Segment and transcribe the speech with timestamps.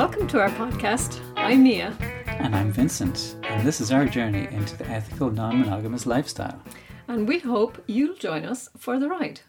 [0.00, 1.20] Welcome to our podcast.
[1.36, 1.94] I'm Mia.
[2.24, 6.58] And I'm Vincent, and this is our journey into the ethical non monogamous lifestyle.
[7.06, 9.42] And we hope you'll join us for the ride.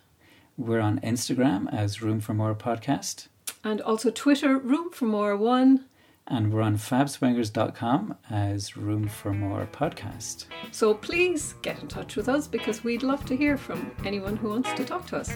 [0.58, 3.30] We're on Instagram as Room for More Podcast.
[3.64, 5.86] And also Twitter, Room for More One.
[6.28, 10.48] And we're on fabswingers.com as Room for More Podcast.
[10.74, 14.50] So please get in touch with us because we'd love to hear from anyone who
[14.50, 15.32] wants to talk to us.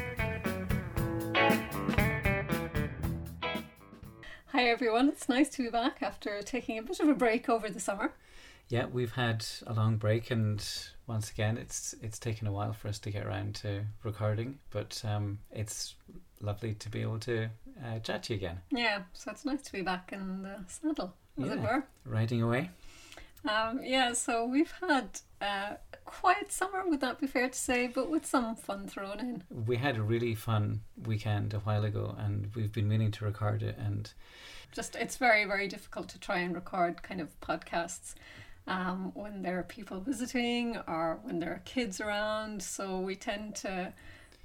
[4.55, 7.69] Hi everyone, it's nice to be back after taking a bit of a break over
[7.69, 8.13] the summer.
[8.69, 10.65] Yeah, we've had a long break, and
[11.07, 15.01] once again, it's it's taken a while for us to get around to recording, but
[15.03, 15.95] um, it's
[16.39, 17.49] lovely to be able to
[17.85, 18.61] uh, chat to you again.
[18.71, 21.83] Yeah, so it's nice to be back in the saddle, as yeah, it were.
[22.05, 22.69] Riding away.
[23.43, 25.73] Um, yeah, so we've had uh,
[26.05, 29.43] quiet summer, would that be fair to say, but with some fun thrown in.
[29.49, 33.63] We had a really fun weekend a while ago, and we've been meaning to record
[33.63, 34.11] it, and
[34.71, 38.13] just it's very very difficult to try and record kind of podcasts
[38.67, 42.61] um, when there are people visiting or when there are kids around.
[42.61, 43.93] So we tend to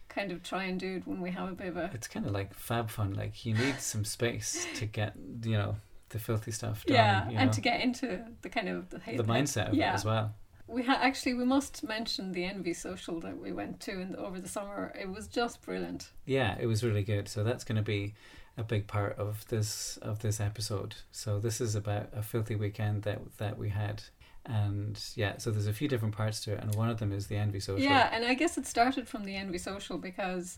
[0.08, 1.90] kind of try and do it when we have a bit of a.
[1.94, 3.14] It's kind of like fab fun.
[3.14, 5.76] Like you need some space to get you know
[6.10, 6.96] the filthy stuff done.
[6.96, 9.92] Yeah, you and know, to get into the kind of the, the mindset of yeah.
[9.92, 10.34] it as well.
[10.70, 14.18] We ha- actually we must mention the Envy Social that we went to in the,
[14.18, 14.92] over the summer.
[14.98, 16.10] It was just brilliant.
[16.24, 17.28] Yeah, it was really good.
[17.28, 18.14] So that's going to be
[18.56, 20.94] a big part of this of this episode.
[21.10, 24.02] So this is about a filthy weekend that that we had.
[24.46, 27.26] And yeah, so there's a few different parts to it, and one of them is
[27.26, 27.84] the Envy Social.
[27.84, 30.56] Yeah, and I guess it started from the Envy Social because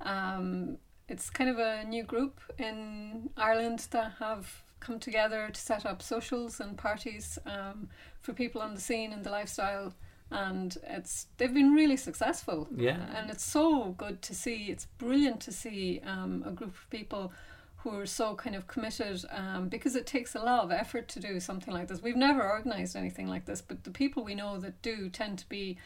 [0.00, 0.78] um,
[1.08, 6.02] it's kind of a new group in Ireland that have come together to set up
[6.02, 7.88] socials and parties um,
[8.20, 9.94] for people on the scene and the lifestyle.
[10.30, 12.68] And it's they've been really successful.
[12.74, 12.98] Yeah.
[13.14, 17.32] and it's so good to see it's brilliant to see um, a group of people
[17.76, 21.20] who are so kind of committed um, because it takes a lot of effort to
[21.20, 22.00] do something like this.
[22.02, 25.48] We've never organized anything like this but the people we know that do tend to
[25.48, 25.76] be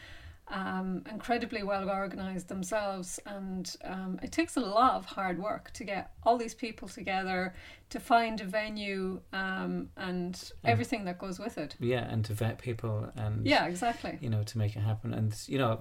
[0.49, 5.83] um, incredibly well organized themselves, and um, it takes a lot of hard work to
[5.83, 7.53] get all these people together
[7.89, 11.75] to find a venue um, and everything that goes with it.
[11.79, 14.17] Yeah, and to vet people and Yeah, exactly.
[14.21, 15.13] you know to make it happen.
[15.13, 15.79] And you know,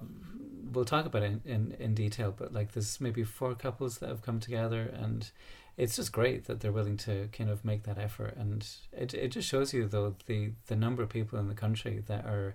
[0.72, 2.34] we'll talk about it in, in, in detail.
[2.36, 5.30] But like, there's maybe four couples that have come together, and
[5.76, 8.36] it's just great that they're willing to kind of make that effort.
[8.36, 12.02] And it it just shows you though the the number of people in the country
[12.06, 12.54] that are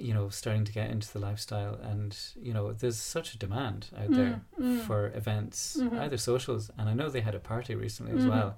[0.00, 3.86] you know starting to get into the lifestyle and you know there's such a demand
[3.96, 4.80] out there mm.
[4.86, 5.98] for events Mhm.
[6.00, 8.30] either socials and i know they had a party recently as Mhm.
[8.30, 8.56] well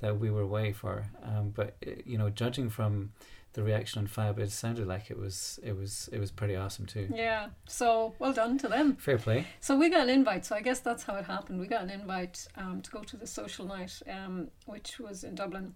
[0.00, 3.12] that we were away for um, but uh, you know judging from
[3.54, 6.86] the reaction on fab it sounded like it was it was it was pretty awesome
[6.86, 8.96] too Yeah, so well done to them.
[8.96, 10.44] fair play So we got an invite.
[10.44, 11.60] So I guess that's how it happened.
[11.60, 15.34] We got an invite um, to go to the social night, um, which was in
[15.36, 15.74] Dublin,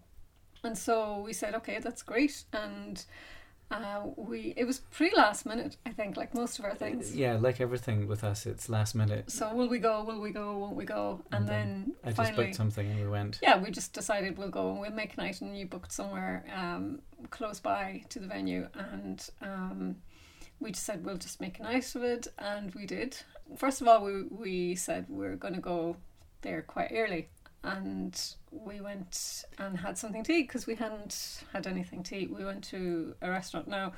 [0.64, 2.34] and so we said, okay, that's great.
[2.52, 3.04] And
[3.70, 7.14] uh, we it was pretty last minute, I think, like most of our things.
[7.14, 10.04] yeah like everything with us it's last minute So will we go?
[10.04, 10.56] Will we go?
[10.58, 11.20] Won't we go?
[11.32, 13.92] And, And then, then i just finally, booked something and we went yeah, we just
[13.92, 18.02] decided we'll go and we'll make a night, and you booked somewhere um, close by
[18.08, 19.96] to the venue, and um,
[20.60, 23.16] we just said we'll just make a night of it, and we did.
[23.56, 25.96] First of all, we we said we're going to go
[26.42, 27.28] there quite early,
[27.64, 32.30] and we went and had something to eat because we hadn't had anything to eat.
[32.30, 33.92] We went to a restaurant now.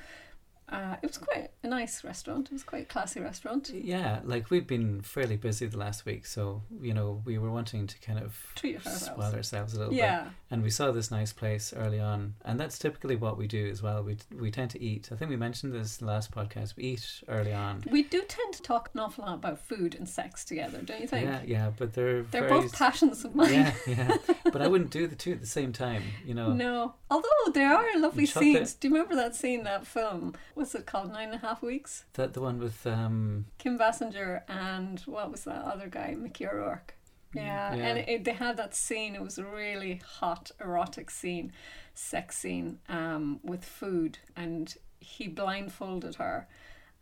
[0.70, 2.46] Uh, it was quite a nice restaurant.
[2.46, 3.70] It was quite a classy restaurant.
[3.74, 7.86] yeah like we've been fairly busy the last week so you know we were wanting
[7.86, 9.04] to kind of Treat ourselves.
[9.04, 12.58] spoil ourselves a little bit Yeah, and we saw this nice place early on and
[12.60, 15.36] that's typically what we do as well we we tend to eat i think we
[15.36, 19.24] mentioned this last podcast we eat early on we do tend to talk an awful
[19.24, 21.26] lot about food and sex together, don't you think?
[21.26, 23.52] yeah yeah but they're They're very both passions of mine.
[23.52, 24.16] yeah yeah
[24.52, 26.94] but i wouldn't do the two at the same time you know No.
[27.12, 28.74] Although there are lovely scenes.
[28.74, 30.34] Do you remember that scene, that film?
[30.60, 31.10] What's it called?
[31.10, 32.04] Nine and a half weeks?
[32.12, 36.14] that the one with um Kim Basinger and what was that other guy?
[36.18, 36.92] Mickey O'Rourke.
[37.32, 37.86] Yeah, Yeah.
[37.86, 39.14] and it, they had that scene.
[39.14, 41.52] It was a really hot, erotic scene,
[41.94, 46.46] sex scene um, with food, and he blindfolded her,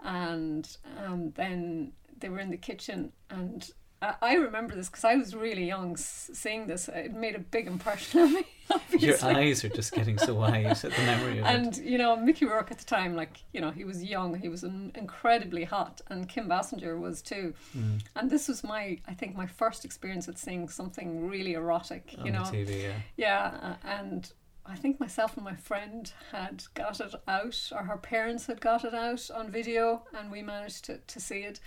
[0.05, 3.69] and um, then they were in the kitchen, and
[4.01, 6.89] I, remember this because I was really young seeing this.
[6.89, 8.47] It made a big impression on me.
[8.99, 12.17] your eyes are just getting so wide at the memory of it And you know,
[12.17, 15.65] Mickey Rourke at the time, like you know, he was young, he was in, incredibly
[15.65, 17.55] hot, and Kim Basinger was too.
[17.77, 22.15] Mm, And this was my, I think, my first experience at seeing something really erotic.
[22.19, 24.31] on You know, tv yeah yeah, and
[24.69, 28.85] I think myself and my friend had got it out, or her parents had got
[28.85, 31.59] it out on video, and we managed to, to see it.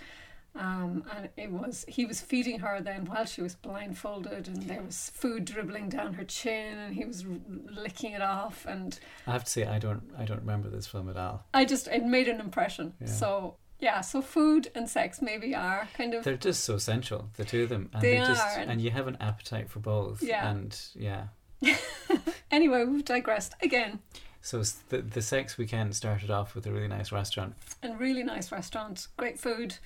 [0.54, 4.82] Um, and it was he was feeding her then while she was blindfolded, and there
[4.82, 7.30] was food dribbling down her chin, and he was r-
[7.70, 11.08] licking it off, and I have to say I don't I don't remember this film
[11.08, 11.46] at all.
[11.54, 12.92] I just it made an impression.
[13.00, 13.06] Yeah.
[13.06, 17.44] So yeah, so food and sex maybe are kind of They're just so essential, the
[17.46, 20.22] two of them, and They just are, and- and you have an appetite for both.
[20.22, 20.48] Yeah.
[20.50, 21.28] and yeah.
[22.50, 22.84] anyway.
[22.84, 24.00] We've digressed again.
[24.40, 27.54] So the the sex weekend started off with a really nice restaurant.
[27.82, 29.76] And really nice restaurant, great food,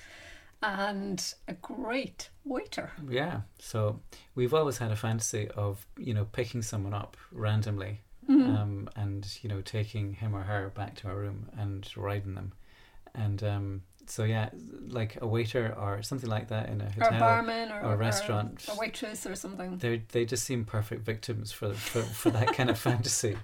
[0.63, 2.93] and a great waiter.
[3.09, 3.41] Yeah.
[3.59, 4.01] So
[4.35, 8.57] we've always had a fantasy of you know picking someone up randomly, Mhm.
[8.59, 12.53] um, and you know taking him or her back to our room and riding them,
[13.15, 14.51] and um, so yeah,
[14.89, 17.95] like a waiter or something like that in a hotel or a barman or, or
[17.95, 18.65] a restaurant.
[18.69, 19.79] a waitress or something.
[19.79, 23.37] they they just seem perfect victims for for, for that kind of fantasy.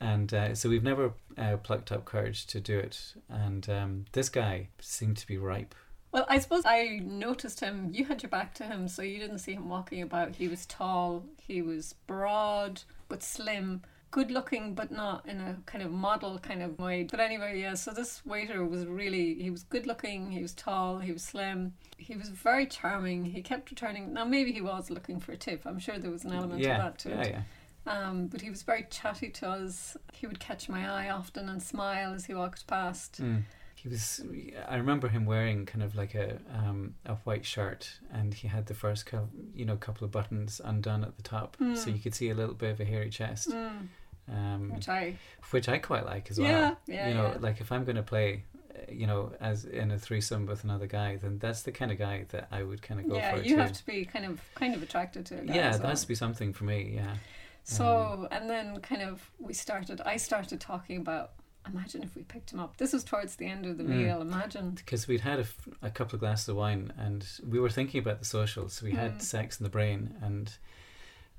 [0.00, 3.14] And uh, so we've never uh, plucked up courage to do it.
[3.28, 5.76] And um, this guy seemed to be ripe.
[6.12, 7.88] Well, I suppose I noticed him.
[7.92, 10.36] You had your back to him, so you didn't see him walking about.
[10.36, 12.82] He was tall, he was broad
[13.12, 17.02] but slim, good looking, but not in a kind of model kind of way.
[17.02, 20.98] But anyway, yeah, so this waiter was really, he was good looking, he was tall,
[20.98, 23.26] he was slim, he was very charming.
[23.26, 24.14] He kept returning.
[24.14, 25.66] Now, maybe he was looking for a tip.
[25.66, 27.30] I'm sure there was an element yeah, of that to yeah, it.
[27.30, 27.42] yeah.
[27.84, 29.96] Um, but he was very chatty to us.
[30.14, 33.20] He would catch my eye often and smile as he walked past.
[33.20, 33.42] Mm.
[33.82, 34.20] He was.
[34.68, 38.66] I remember him wearing kind of like a um, a white shirt, and he had
[38.66, 41.94] the first cou- you know couple of buttons undone at the top, so Mm.
[41.94, 43.88] you could see a little bit of a hairy chest, Mm,
[44.28, 45.16] um, which I,
[45.50, 46.48] which I quite like as well.
[46.48, 47.38] yeah, yeah, you know, yeah.
[47.40, 50.86] like if I'm going to play, uh, you know, as in a threesome with another
[50.86, 53.42] guy, then that's the kind of guy that I would kind of go yeah, for
[53.42, 53.60] you too.
[53.62, 56.14] have to be kind of kind of attracted to yeah, as that has to be
[56.14, 56.92] something for me.
[56.94, 57.16] Yeah,
[57.64, 60.00] So and then kind of we started.
[60.06, 61.32] I started talking about.
[61.66, 62.76] Imagine if we picked him up.
[62.76, 63.88] This was towards the end of the Mm.
[64.04, 64.20] meal.
[64.20, 64.72] Imagine.
[64.72, 68.00] because we'd had a, f- a couple of glasses of wine, and we were thinking
[68.00, 68.68] about the social.
[68.68, 69.22] So we had Mm.
[69.22, 70.52] sex in the brain, and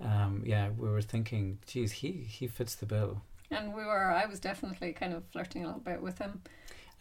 [0.02, 3.22] um, yeah, we were thinking, geez, he he fits the bill.
[3.52, 4.12] And we were.
[4.12, 6.42] I was definitely kind of flirting a little bit with him.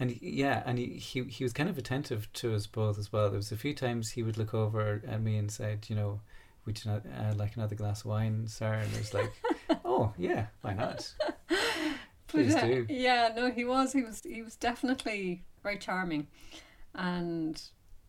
[0.01, 3.29] And yeah, and he, he he was kind of attentive to us both as well.
[3.31, 6.21] There was a few times he would look over at me and said, you know,
[6.67, 8.73] would you not uh, like another glass of wine, sir?
[8.75, 9.33] And it was like,
[9.85, 11.13] oh yeah, why not?
[12.33, 12.83] Please But, uh.
[12.89, 13.93] Yeah, no, he was.
[13.93, 14.23] He was.
[14.25, 16.27] He was definitely very charming,
[16.95, 17.61] and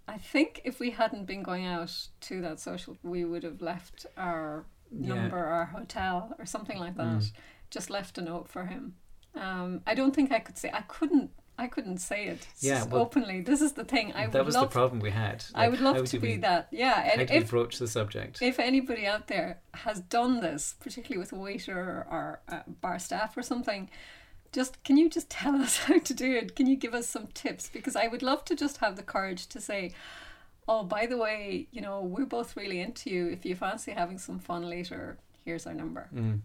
[0.07, 4.05] I think if we hadn't been going out to that social, we would have left
[4.17, 5.15] our Yeah.
[5.15, 7.19] number, our hotel, or something like that.
[7.19, 7.31] Mm.
[7.69, 8.95] Just left a note for him.
[9.35, 10.69] Um, I don't think I could say.
[10.73, 11.31] I couldn't.
[11.57, 13.41] I couldn't say it Yeah, well, openly.
[13.41, 14.11] This is the thing.
[14.13, 14.69] I that was love.
[14.69, 15.45] the problem we had.
[15.53, 16.67] I would love to be we, that.
[16.71, 18.41] Yeah, How and you if broach the subject?
[18.41, 23.37] if anybody out there has done this, particularly with a waiter or uh, bar staff
[23.37, 23.89] or something,
[24.51, 26.55] just can you just tell us how to do it?
[26.55, 27.69] Can you give us some tips?
[27.71, 29.91] Because I would love to just have the courage to say,
[30.67, 33.27] "Oh, by the way, you know, we're both really into you.
[33.29, 36.41] If you fancy having some fun later, here's our number." Mm.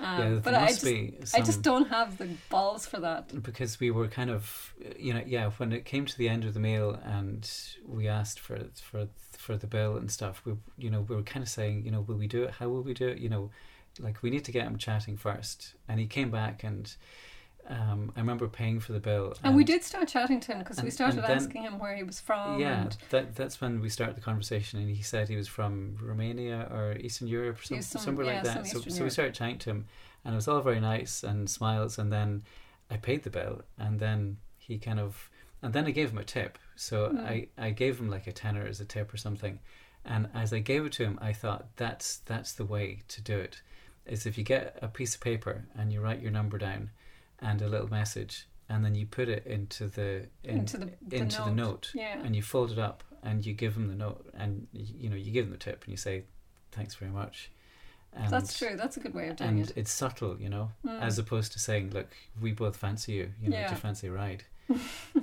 [0.00, 3.42] Um, yeah, but I just, be I just don't have the balls for that.
[3.42, 6.52] because we were kind of you know yeah when it came to the end of
[6.52, 7.48] the meal and
[7.86, 9.08] we asked for for
[9.38, 12.00] for the bill and stuff we you know we were kind of saying you know
[12.00, 12.50] will we do it?
[12.52, 13.18] How will we do it?
[13.18, 13.50] You know
[14.00, 15.74] like we need to get him chatting first.
[15.88, 16.94] And he came back and
[17.68, 20.82] um, I remember paying for the bill And, we did start chatting to him because
[20.82, 22.60] we started then- asking him where he was from.
[22.60, 25.96] yeah and that that's when we started the conversation and he said he was from
[26.02, 29.34] Romania or Eastern Europe or some, some- somewhere yeah, like that so, so we started
[29.34, 29.86] chatting to him
[30.24, 32.42] and it was all very nice and smiles and then
[32.90, 35.30] I paid the bill and then he kind of
[35.62, 37.26] and then I gave him a tip so Mm.
[37.26, 39.58] I, I gave him like a tenner as a tip or something
[40.04, 43.38] and as I gave it to him I thought that's that's the way to do
[43.38, 43.62] it
[44.04, 46.90] is if you get a piece of paper and you write your number down
[47.44, 51.16] and a little message and then you put it into the in, into the, the
[51.16, 51.44] into note.
[51.44, 52.18] the note Yeah.
[52.24, 55.30] and you fold it up and you give them the note and you know you
[55.30, 56.24] give them the tip and you say
[56.72, 57.50] thanks very much
[58.16, 58.76] and That's true.
[58.76, 59.68] That's a good way of doing and it.
[59.70, 61.00] And it's subtle you know Mm.
[61.00, 62.10] as opposed to saying look
[62.40, 63.68] we both fancy you you know Yeah.
[63.68, 64.44] do you fancy a ride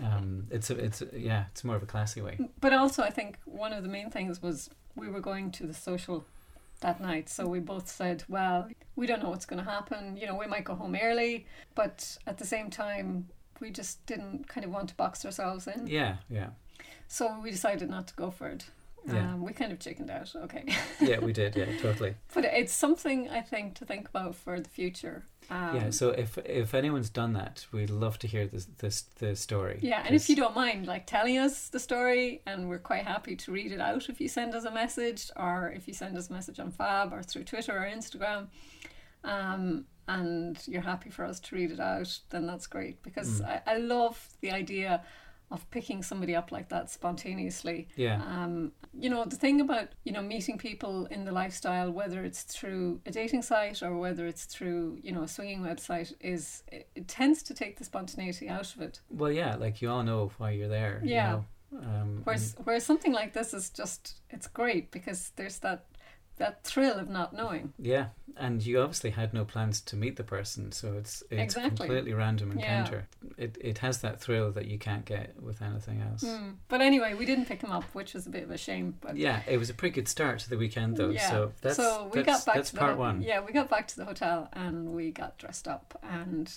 [0.03, 3.09] um it's a, it's a, yeah it's more of a classy way But also, I
[3.09, 6.25] think one of the main things was we were going to the social
[6.81, 7.29] that night.
[7.29, 10.17] So we both said, well, we don't know what's going to happen.
[10.17, 11.45] You know, we might go home early,
[11.75, 13.27] but at the same time,
[13.59, 15.87] we just didn't kind of want to box ourselves in.
[15.87, 16.49] yeah yeah
[17.07, 18.65] So we decided not to go for it.
[19.07, 19.33] Yeah.
[19.33, 20.31] Um, we kind of chickened out.
[20.35, 20.63] Okay.
[21.01, 24.69] yeah we did yeah totally but it's something I think to think about for the
[24.69, 25.23] future.
[25.49, 29.35] Um, yeah so if if anyone's done that we'd love to hear this this the
[29.35, 33.05] story Yeah, and if you don't mind, like telling us the story, and we're quite
[33.05, 36.15] happy to read it out if you send us a message, or if you send
[36.17, 38.47] us a message on Fab or through Twitter or Instagram,
[39.23, 43.47] um, and you're happy for us to read it out, then that's great because Mm.
[43.67, 45.03] I, I love the idea
[45.51, 47.87] of picking somebody up like that spontaneously.
[47.95, 48.21] Yeah.
[48.25, 52.43] Um, you know, the thing about, you know, meeting people in the lifestyle, whether it's
[52.43, 56.89] through a dating site or whether it's through, you know, a swinging website, is it,
[56.95, 59.01] it tends to take the spontaneity out of it.
[59.09, 61.01] Well, yeah, like you all know why you're there.
[61.03, 61.41] Yeah.
[61.71, 61.85] You know?
[61.85, 65.85] um, Whereas, whereas something like this is just, it's great because there's that
[66.37, 67.71] that thrill of not knowing.
[67.77, 71.69] Yeah, and you obviously had no plans to meet the person, so it's it's Exactly.
[71.87, 72.79] completely random Yeah.
[72.79, 73.07] encounter.
[73.37, 76.23] It it has that thrill that you can't get with anything else.
[76.23, 76.55] Mm.
[76.67, 78.95] But anyway, we didn't pick him up, which was a bit of a shame.
[79.01, 81.09] But Yeah, it was a pretty good start to the weekend though.
[81.09, 81.29] Yeah.
[81.29, 83.21] So that's so we that's, got back that's to the part one.
[83.21, 86.51] Yeah, we got back to the hotel and we got dressed up and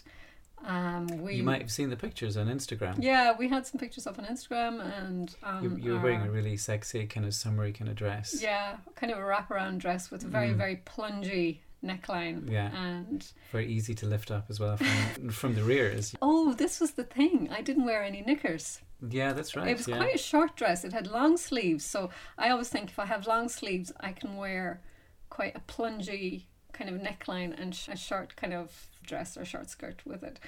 [0.65, 3.03] um we You might have seen the pictures on Instagram.
[3.03, 6.31] yeah we had some pictures up on Instagram and um You, you were wearing a
[6.31, 8.41] really sexy kind of summery kind of dress.
[8.43, 10.57] yeah kind of a wraparound dress with a very Mm.
[10.57, 12.71] very plungy neckline Yeah.
[12.75, 15.89] and Very easy to lift up as well from from the rear.
[15.91, 19.69] Is oh this was the thing I didn't wear any knickers yeah, that's right.
[19.69, 19.99] it was yeah.
[19.99, 22.09] quite a short dress it had long sleeves so
[22.39, 24.81] I always think if I have long sleeves I can wear
[25.29, 29.71] quite a plungy kind of neckline and sh- a short kind of dress or short
[29.71, 30.39] skirt with it.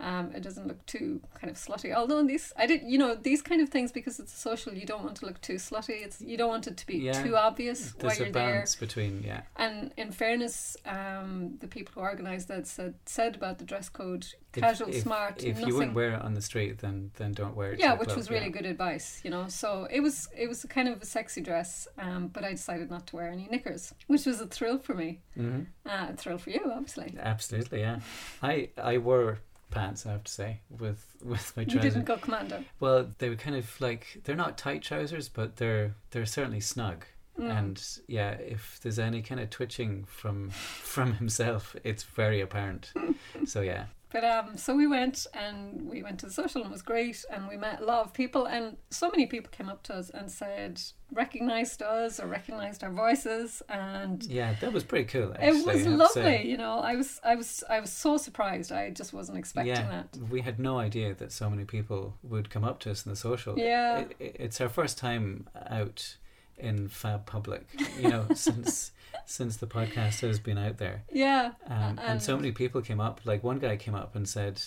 [0.00, 1.92] Um, it doesn't look too kind of slutty.
[1.92, 4.72] Although in these, I did, you know, these kind of things because it's social.
[4.72, 6.02] You don't want to look too slutty.
[6.04, 7.20] It's you don't want it to be Yeah.
[7.22, 8.52] too obvious while you're a there.
[8.52, 9.42] balance between yeah.
[9.56, 14.26] And in fairness, um, the people who organised that said said about the dress code:
[14.54, 15.68] If- casual, if- smart, If nothing.
[15.68, 17.80] you wouldn't wear it on the street, then then don't wear it.
[17.80, 18.50] yeah, which club, was really yeah.
[18.58, 19.48] good advice, you know.
[19.48, 23.08] So it was it was kind of a sexy dress, um, but I decided not
[23.08, 25.22] to wear any knickers, which was a thrill for me.
[25.34, 27.16] hmm Uh, a thrill for you, obviously.
[27.18, 27.98] Absolutely, yeah.
[28.42, 29.38] I I wore
[29.70, 30.06] pants.
[30.06, 31.74] I have to say with with my trousers.
[31.74, 32.64] You didn't go commando.
[32.80, 37.04] Well, they were kind of like they're not tight trousers, but they're they're certainly snug.
[37.38, 37.58] Mm.
[37.58, 42.92] And yeah, if there's any kind of twitching from from himself, it's very apparent.
[43.46, 46.72] so yeah, But um, so we went and we went to the social and it
[46.72, 49.82] was great and we met a lot of people and so many people came up
[49.84, 50.80] to us and said
[51.12, 55.32] recognized us or recognized our voices and yeah, that was pretty cool.
[55.34, 56.50] Actually, it was I have to lovely.
[56.50, 58.72] You know, I was I was I was so surprised.
[58.72, 60.16] I just wasn't expecting yeah, that.
[60.30, 63.16] we had no idea that so many people would come up to us in the
[63.16, 63.58] social.
[63.58, 63.98] Yeah.
[63.98, 66.16] It, it, it's our first time out
[66.56, 68.92] in Fab Public, you know, since
[69.28, 71.04] since the podcast has been out there.
[71.12, 71.52] Yeah.
[71.66, 73.20] Um, and, so many people came up.
[73.24, 74.60] Like one guy came up and said,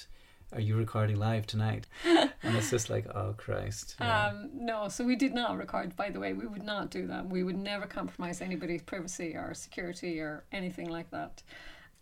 [0.54, 4.28] "Are you recording live tonight?" and it's just like, "Oh Christ!" yeah.
[4.28, 6.34] Um, no, so we did not record, by the way.
[6.34, 7.28] We would not do that.
[7.28, 11.42] We would never compromise anybody's privacy or security or anything like that.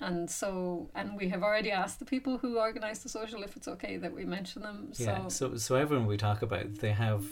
[0.01, 3.67] And so, and we have already asked the people who organised the social if it's
[3.67, 4.89] okay that we mention them.
[4.93, 5.27] So, yeah.
[5.29, 7.23] So so everyone we talk about, they have,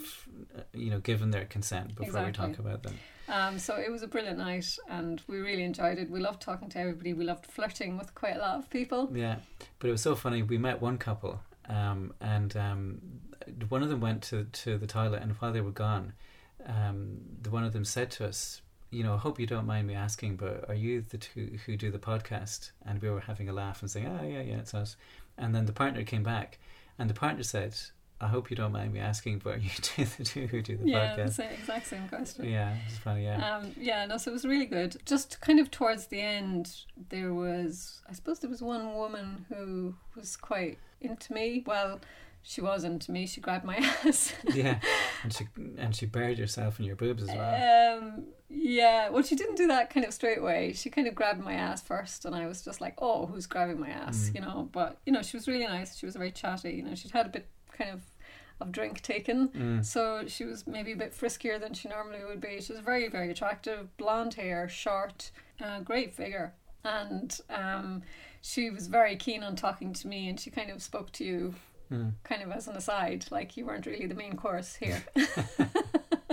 [0.57, 2.96] uh, you know, given their consent before we talk about them.
[3.27, 6.10] Um, so it was a brilliant night and we really enjoyed it.
[6.10, 7.13] We loved talking to everybody.
[7.13, 9.10] We loved flirting with quite a lot of people.
[9.13, 9.38] Yeah,
[9.79, 10.43] but it was so funny.
[10.43, 13.01] We met one couple, um, and um,
[13.69, 16.13] one of them went to to the toilet, and while they were gone,
[16.65, 19.88] um, the one of them said to us, "You know, I hope you don't mind
[19.88, 23.50] me asking, but are you the two who do the podcast?" And we were having
[23.50, 24.96] a laugh and saying, "Oh yeah, yeah, it's us."
[25.38, 26.60] And then the partner came back,
[26.98, 27.75] and the partner said,
[28.19, 30.89] "I hope you don't mind me asking, but you do the two who do the
[30.89, 32.50] yeah, podcast?" same, exact same question.
[32.50, 33.24] Yeah, it's funny.
[33.24, 34.97] Yeah, Um, yeah, no, so it was really good.
[35.05, 36.75] Just kind of towards the end,
[37.09, 41.63] there was, I suppose there was one woman who was quite into me.
[41.65, 42.00] Well,
[42.43, 43.27] she was into me.
[43.27, 44.33] She grabbed my ass.
[44.53, 44.79] yeah,
[45.24, 45.47] and she
[45.77, 47.97] and she buried herself in your boobs as well.
[47.97, 50.71] Um, yeah, well, she didn't do that kind of straight away.
[50.74, 53.79] She kind of grabbed my ass first, and I was just like, oh, who's grabbing
[53.81, 54.29] my ass?
[54.29, 54.36] Mm.
[54.36, 55.97] You know, but, you know, she was really nice.
[55.97, 56.71] She was very chatty.
[56.71, 57.47] You know, she'd had a bit
[57.77, 58.01] kind of
[58.60, 59.50] of drink taken.
[59.50, 59.86] Mm.
[59.86, 62.60] So she was maybe a bit friskier than she normally would be.
[62.60, 65.29] She was very, very attractive, blonde hair, short,
[65.63, 66.53] uh, great figure.
[66.84, 68.01] And um,
[68.41, 71.55] she was very keen on talking to me, and she kind of spoke to you
[71.89, 72.12] Mm.
[72.25, 75.01] kind of as an aside, like you weren't really the main course here.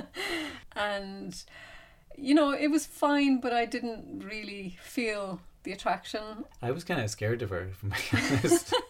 [0.75, 1.45] and,
[2.19, 6.45] you know, it was fine, but I didn't really feel the attraction.
[6.61, 8.75] I was kind of scared of her, if I'm honest.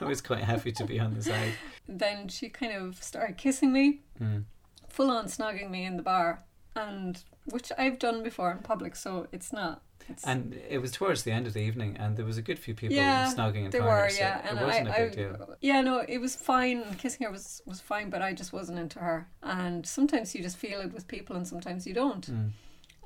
[0.00, 1.52] I was quite happy to be on the side.
[1.88, 4.00] Then she kind of started kissing me.
[4.20, 4.44] Mm.
[4.88, 6.42] full on snogging me in the bar,
[6.74, 9.82] and which I've done before in public, so it's not.
[10.08, 12.58] It's, And it was towards the end of the evening, and there was a good
[12.58, 15.12] few people Yeah, snogging in there were, yeah, so and it wasn't I, a big
[15.12, 15.56] I, deal.
[15.60, 16.94] yeah, no, it was fine.
[16.96, 19.28] Kissing her was was fine, but I just wasn't into her.
[19.42, 22.26] And sometimes you just feel it with people, and sometimes you don't.
[22.30, 22.50] Mm.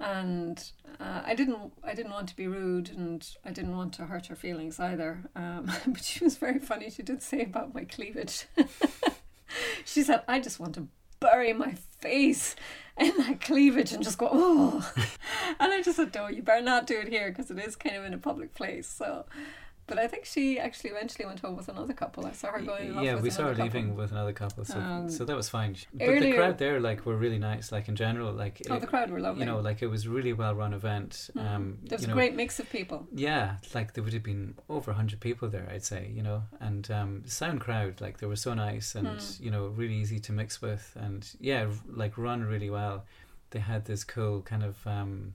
[0.01, 0.63] And
[0.99, 4.27] uh, I didn't, I didn't want to be rude, and I didn't want to hurt
[4.27, 5.25] her feelings either.
[5.37, 6.91] Um, but she was very funny.
[6.91, 8.47] She did say about my cleavage.
[9.85, 10.89] she said, "I just want to
[11.21, 12.57] bury my face
[12.99, 14.93] in that cleavage and just go oh."
[15.61, 17.97] and I just said, "No, you better not do it here because it is kind
[17.97, 19.27] of in a public place." So,
[19.91, 22.25] But I think she actually eventually went home with another couple.
[22.25, 22.95] I saw her going.
[23.05, 24.03] yeah, with we saw her another leaving couple.
[24.03, 25.77] with another couple, so Um, so that was fine.
[25.93, 27.71] But the crowd there, like, were really nice.
[27.73, 29.41] Like in general, like Oh, it- the crowd were lovely.
[29.41, 31.31] you know, like it was a really well run event.
[31.37, 31.51] Mm.
[31.55, 33.07] Um, there was a know, great mix of people.
[33.13, 36.91] Yeah, like there would have been over hundred people there, I'd say, you know, and
[36.91, 39.41] um, sound crowd, like they were so nice and Mm.
[39.41, 43.05] you know really easy to mix with, and yeah, like run really well.
[43.51, 45.35] They had this cool kind of um,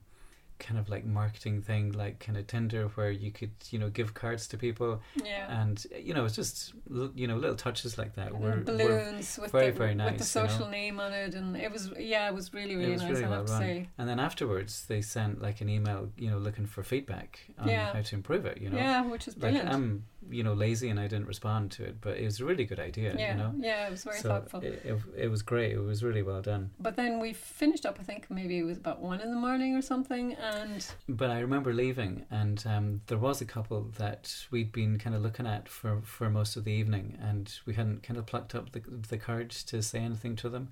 [0.58, 4.14] kind of like marketing thing, like kind of Tinder, where you could you know give
[4.14, 5.60] cards to people, Yeah.
[5.62, 6.72] and you know it's just
[7.14, 8.32] you know little touches like that.
[8.38, 10.48] Were, were balloons with very, the very with the nice, you know.
[10.48, 13.10] social name on it, and it was yeah, it was really really was nice.
[13.12, 13.60] really I well have to run.
[13.62, 13.88] say.
[13.98, 17.92] and then afterwards they sent like an email, you know, looking for feedback on Yeah.
[17.92, 18.60] how to improve it.
[18.60, 19.68] You know, Yeah, which is like brilliant.
[19.72, 22.64] Um, You know lazy and I didn't respond to it, but it was a really
[22.64, 23.14] good idea.
[23.16, 24.60] yeah, You know, yeah, it was very so thoughtful.
[24.60, 25.72] It, it, it was great.
[25.72, 26.70] It was really well done.
[26.80, 27.98] But then we finished up.
[28.00, 31.40] I think maybe it was about one in the morning or something, and But I
[31.40, 35.68] remember leaving, and um, there was a couple that we'd been kind of looking at
[35.68, 39.18] for, for most of the evening, and we hadn't kind of plucked up the the
[39.18, 40.68] courage to say anything to them,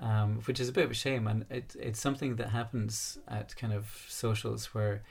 [0.00, 1.26] um, which is a bit of a shame.
[1.26, 5.02] And it it's something that happens at kind of socials where,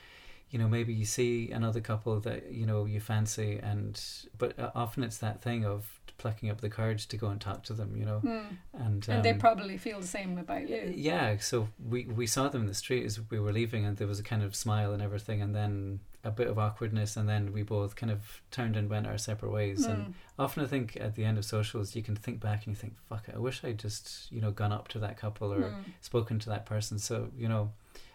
[0.50, 4.02] you know, maybe you see another couple that you know you fancy, and
[4.38, 7.62] but uh, often it's that thing of plucking up the courage to go and talk
[7.64, 10.92] to them, you know, hmm, and and they um, probably feel the same about you.
[10.96, 14.08] yeah, so we we saw them in the street as we were leaving, and there
[14.08, 17.54] was a kind of smile and everything, and then a bit of awkwardness, and then
[17.54, 19.88] we both kind of turned and went our separate ways.
[19.88, 20.12] And Hmm.
[20.40, 22.96] often I think at the end of socials, you can think back and you think,
[23.08, 25.92] "Fuck, it, I wish I'd just you know gone up to that couple or Hmm.
[26.02, 27.72] spoken to that person." So you know,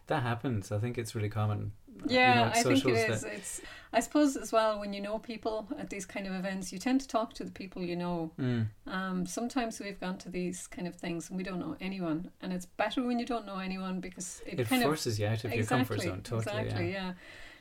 [0.09, 0.73] that happens.
[0.73, 1.73] I think it's really common.
[2.07, 3.23] Yeah, you know, I think it is.
[3.23, 3.61] that- It's
[3.95, 7.03] I suppose as well when you know people at these kind of events, you tend
[7.03, 8.33] to talk to the people you know.
[8.39, 12.31] Mm, Um, sometimes we've gone to these kind of things and we don't know anyone,
[12.41, 15.45] and it's better when you don't know anyone because it, it kind forces you out
[15.45, 16.23] of of your comfort zone.
[16.23, 16.63] Totally.
[16.63, 17.09] exactly, yeah.
[17.09, 17.13] yeah.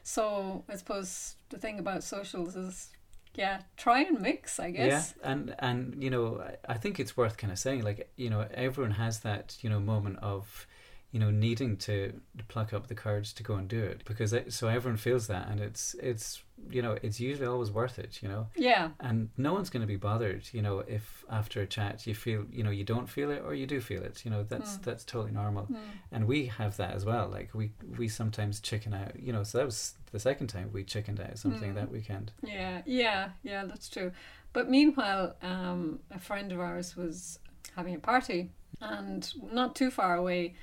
[0.03, 2.89] So I suppose the thing about socials is,
[3.35, 4.59] yeah, try and mix.
[4.59, 5.13] I guess.
[5.21, 8.47] Yeah, and and you know, I think it's worth kind of saying, like you know,
[8.53, 10.65] everyone has that you know moment of,
[11.11, 12.13] you know, needing to
[12.47, 15.47] pluck up the courage to go and do it because it, so everyone feels that,
[15.49, 18.89] and it's it's you know, it's usually always worth it, you know, Yeah.
[18.99, 22.45] and no one's going to be bothered, you know, if after a chat you feel
[22.51, 24.83] you know you don't feel it or you do feel it, you know, that's Mm.
[24.83, 25.77] that's totally normal, Mm.
[26.11, 27.27] and we have that as well.
[27.27, 30.83] Like we we sometimes chicken out, you know, so that was the second time we
[30.83, 31.75] chickened out something Mm.
[31.75, 32.31] that weekend.
[32.43, 34.11] Yeah, yeah, yeah, that's true.
[34.53, 37.39] But meanwhile, um, a friend of ours was
[37.75, 40.55] having a party and not too far away.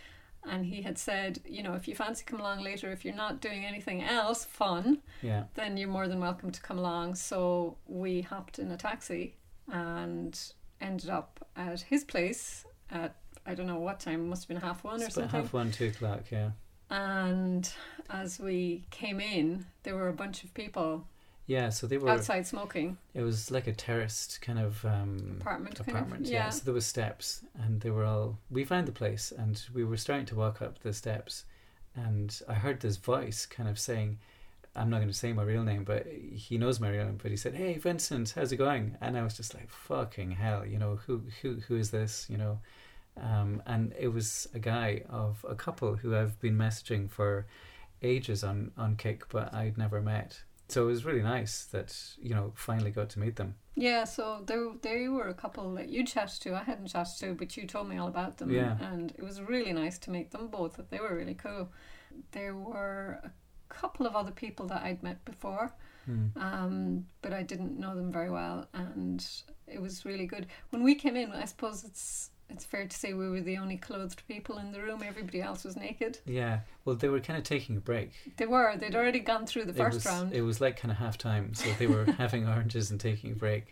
[0.51, 3.41] And he had said, you know, if you fancy come along later, if you're not
[3.41, 5.45] doing anything else fun, Yeah.
[5.55, 7.15] then you're more than welcome to come along.
[7.17, 9.35] So we hopped in a taxi
[9.71, 10.39] and
[10.81, 14.85] ended up at his place at, I don't know what time, must have been half
[14.85, 15.43] one or It's about something.
[15.43, 16.31] half one, two o'clock.
[16.31, 16.51] Yeah.
[16.91, 17.71] And
[18.09, 21.07] as we came in, there were a bunch of people
[21.49, 22.11] Yeah, so they were.
[22.11, 22.99] outside smoking.
[23.15, 26.27] It was like a terraced kind of um, Apartment kind of- apartment.
[26.27, 26.45] yeah.
[26.45, 26.49] yeah.
[26.51, 28.39] So there was steps, and they were all.
[28.51, 31.45] We found the place, and we were starting to walk up the steps,
[31.97, 34.19] and I heard this voice kind of saying,
[34.77, 37.31] "I'm not going to say my real name, but he knows my real name." But
[37.31, 40.79] he said, "Hey, Vincent, how's it going?" And I was just like, "Fucking hell, you
[40.79, 42.61] know who who who is this?" You know.
[43.21, 47.47] Um, and it was a guy of a couple who I've been messaging for
[48.01, 50.43] ages on, on Kik, but I'd never met.
[50.69, 53.55] So it was really nice that, you know, finally got to meet them.
[53.75, 56.55] Yeah, so there they were a couple that you chatted to.
[56.55, 58.51] I hadn't chatted to, but you told me all about them.
[58.51, 58.77] Yeah.
[58.81, 60.79] And it was really nice to meet them both.
[60.91, 61.71] They were really cool.
[62.33, 63.31] There were a
[63.69, 65.73] couple of other people that I'd met before,
[66.07, 66.27] Hmm.
[66.37, 69.25] um, but I didn't know them very well, and
[69.67, 70.47] it was really good.
[70.71, 73.77] When we came in, I suppose it's it's fair to say we were the only
[73.77, 75.03] clothed people in the room.
[75.05, 76.19] Everybody else was naked.
[76.25, 78.13] Yeah, well, they were kind of taking a break.
[78.37, 78.75] They were.
[78.77, 81.19] They'd already gone through the it first was, round It was like kind of half
[81.19, 83.67] time, so they were having oranges and taking a break.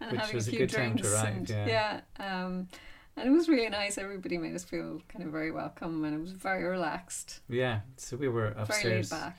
[0.00, 2.00] and which was a a good time to arrive, and, yeah.
[2.18, 2.68] um,
[3.16, 3.98] and it was really nice.
[3.98, 8.16] Everybody made us feel kind of very welcome, and it was very relaxed, Yeah, so
[8.16, 9.38] we were very laid upstairs back.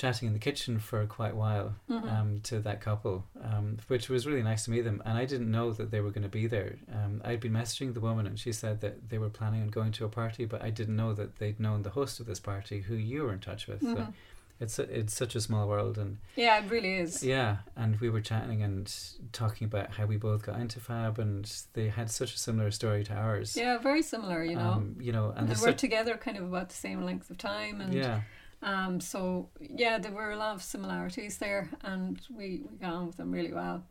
[0.00, 2.10] Chatting in the kitchen for quite a while Mhm.
[2.10, 5.02] um, to that couple, um, which was really nice to meet them.
[5.04, 6.76] And I didn't know that they were going to be there.
[6.92, 9.92] Um, I'd been messaging the woman, and she said that they were planning on going
[9.92, 12.80] to a party, but I didn't know that they'd known the host of this party,
[12.82, 13.82] who you were in touch with.
[13.82, 14.12] So Mhm.
[14.58, 17.22] it's a, it's such a small world, and Yeah, it really is.
[17.22, 18.84] yeah, and we were chatting and
[19.32, 23.04] talking about how we both got into Fab, and they had such a similar story
[23.04, 23.54] to ours.
[23.56, 24.70] Yeah, very similar, you know.
[24.72, 27.36] um, you know, and, and we're such- together kind of about the same length of
[27.38, 28.20] time, and yeah,
[28.62, 33.06] um, so yeah, there were a lot of similarities there, and we we got on
[33.06, 33.84] with them really well.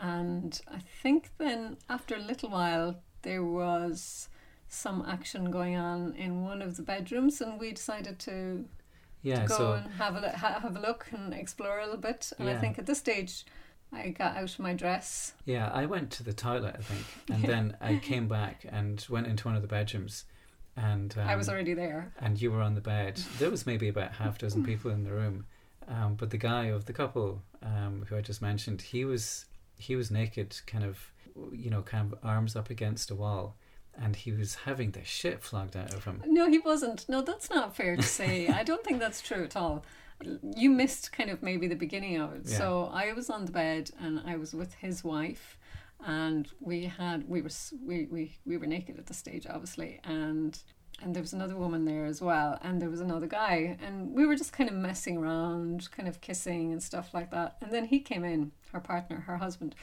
[0.00, 4.28] And I think then after a little while, there was
[4.68, 8.64] some action going on in one of the bedrooms, and we decided to
[9.22, 12.00] Yeah, to go so and have a ha- have a look and explore a little
[12.00, 12.32] bit.
[12.38, 13.44] And I think at this stage,
[13.92, 15.34] I got out of my dress.
[15.44, 19.26] yeah, I went to the toilet, I think, and then I came back and went
[19.26, 20.24] into one of the bedrooms,
[20.76, 22.12] and um, I was already there.
[22.18, 23.16] and you were on the bed.
[23.38, 25.46] There was maybe about half dozen people in the room,
[25.88, 29.96] um, but the guy of the couple um, who I just mentioned, he was he
[29.96, 31.12] was naked, kind of,
[31.52, 33.56] you know, kind of arms up against a wall,
[34.00, 36.22] and he was having the shit flogged out of him.
[36.26, 37.08] No, he wasn't.
[37.08, 38.46] No, that's not fair to say.
[38.60, 39.84] I don't think that's true at all.
[40.56, 42.42] You missed kind of maybe the beginning of it.
[42.44, 42.58] Yeah.
[42.58, 45.58] So I was on the bed and I was with his wife,
[46.06, 47.50] and we had we were
[47.84, 50.58] we we, we were naked at the stage, obviously, and
[51.02, 54.24] and there was another woman there as well, and there was another guy, and we
[54.26, 57.56] were just kind of messing around, kind of kissing and stuff like that.
[57.60, 59.74] And then he came in, her partner, her husband,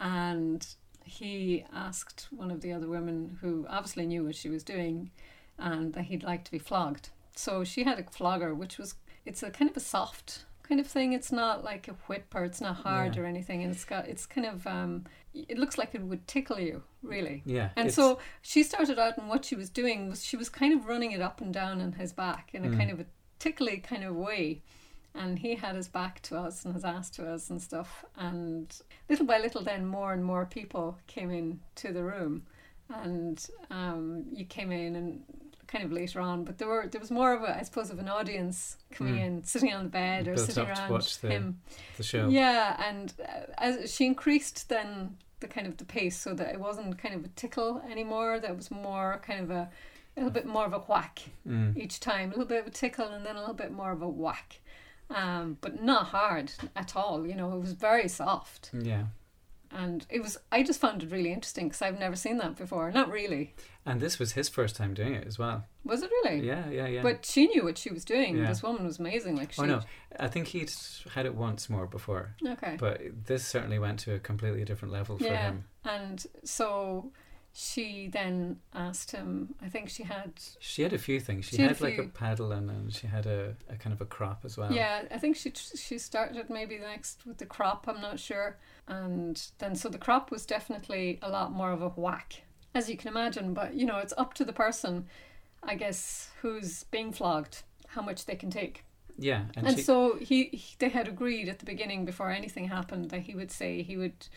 [0.00, 0.66] and
[1.04, 5.10] he asked one of the other women who obviously knew what she was doing
[5.58, 7.10] and that he'd like to be flogged.
[7.36, 10.86] So she had a flogger, which was it's a kind of a soft kind of
[10.86, 11.12] thing.
[11.12, 13.22] It's not like a whip or it's not hard Yeah.
[13.22, 15.04] or anything, and it's got it's kind of um,
[15.48, 17.42] it looks like it would tickle you really.
[17.44, 20.48] Yeah, And it's- so she started out, and what she was doing was she was
[20.48, 22.76] kind of running it up and down on his back in a Mm.
[22.78, 23.06] kind of a
[23.38, 24.62] tickly kind of way.
[25.14, 28.04] And he had his back to us and his ass to us and stuff.
[28.16, 28.74] And
[29.08, 32.44] little by little, then more and more people came in to the room,
[32.94, 35.22] and um, you came in and
[35.66, 36.44] kind of later on.
[36.44, 39.26] But there were there was more of a I suppose of an audience coming Mm.
[39.26, 41.60] in, sitting on the bed or Built sitting up to around watch the him.
[41.96, 42.28] the show.
[42.28, 46.60] Yeah, and uh, as she increased then the kind of the pace so that it
[46.60, 48.38] wasn't kind of a tickle anymore.
[48.40, 49.68] That was more kind of a,
[50.16, 51.76] a little bit more of a whack Mm.
[51.76, 52.28] each time.
[52.28, 54.60] A little bit of a tickle and then a little bit more of a whack.
[55.10, 57.26] Um, but not hard at all.
[57.26, 59.04] You know, it was very soft, Yeah.
[59.70, 60.38] And it was.
[60.52, 62.90] I just found it really interesting because I've never seen that before.
[62.90, 63.54] Not really.
[63.84, 65.64] And this was his first time doing it as well.
[65.84, 66.44] Was it really?
[66.46, 67.02] Yeah, yeah, yeah.
[67.02, 68.36] But she knew what she was doing.
[68.36, 68.48] Yeah.
[68.48, 69.36] This woman was amazing.
[69.36, 69.70] Like oh, she.
[69.70, 69.80] oh no,
[70.18, 70.72] I think he'd
[71.14, 72.76] had it once more before, Okay.
[72.80, 75.50] but this certainly went to a completely different level for Yeah.
[75.50, 75.64] him.
[75.84, 77.12] And so
[77.58, 81.46] she then asked him, I think she had, She had a few things.
[81.46, 83.94] She, She had had, a like a paddle and, and she had a, a kind
[83.94, 84.70] of a crop as well.
[84.70, 88.58] yeah, I think she she started maybe next with the crop, I'm not sure.
[88.86, 92.42] And then so the crop was definitely a lot more of a whack,
[92.74, 93.54] as you can imagine.
[93.54, 95.06] But, you know, it's up to the person,
[95.62, 98.84] I guess, who's being flogged, how much they can take.
[99.16, 102.68] Yeah, and, And, she, so he, he they had agreed at the beginning before anything
[102.68, 104.28] happened that he would say he would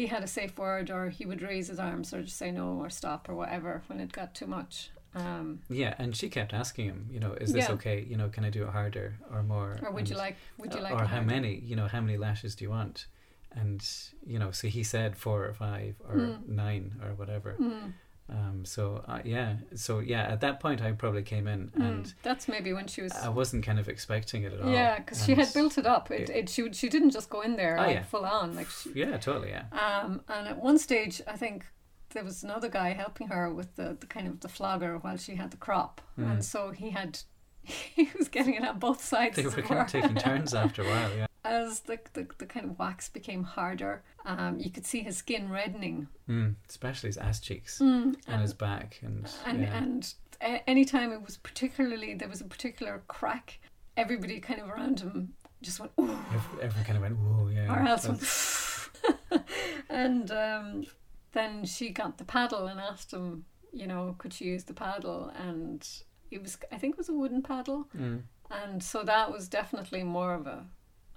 [0.00, 2.68] he had a safe word or he would raise his arms or just say no
[2.82, 4.90] or stop or whatever when it got too much.
[5.14, 7.74] Um, yeah, and she kept asking him, you know, is this Yeah.
[7.74, 8.00] okay?
[8.08, 9.78] You know, can I do it harder or more?
[9.82, 11.54] or would you like would you like or how many?
[11.70, 13.06] You know, how many lashes do you want?
[13.52, 13.86] And
[14.26, 16.48] you know, so he said four or five or Mm.
[16.48, 17.56] nine or whatever.
[17.60, 17.92] Mm,
[18.30, 21.84] Um, so uh, yeah, so yeah, at that point I probably came in mm.
[21.84, 24.70] and that's maybe when she was I wasn't kind of expecting it at all.
[24.70, 26.10] yeah because she had built it up.
[26.10, 28.02] It, it- it she she didn't just go in there Oh, like yeah.
[28.04, 29.50] full on like she, Yeah, totally.
[29.50, 29.64] Yeah.
[29.72, 31.64] Um, and at one stage, I think
[32.14, 35.34] there was another guy helping her with the, the kind of the flogger while she
[35.36, 36.30] had the crop, Mm.
[36.32, 37.18] and so he had
[37.64, 39.36] he was getting it on both sides.
[39.36, 41.10] They were kind of taking turns after a while.
[41.16, 41.26] Yeah.
[41.44, 45.50] As the, the the kind of wax became harder, um, you could see his skin
[45.50, 49.76] reddening, Mm, especially his ass cheeks mm, and and his back and, and, yeah.
[49.78, 53.58] and a- anytime it was particularly there was a particular crack,
[53.96, 56.10] everybody kind of around him just went ooh.
[56.10, 59.42] Ev- everyone kind of went, "Whoa, yeah." or else went
[59.88, 60.84] and um,
[61.32, 65.32] then she got the paddle and asked him you know could she use the paddle
[65.38, 65.88] and
[66.30, 70.02] it was i think it was a wooden paddle Mm, and so that was definitely
[70.02, 70.64] more of a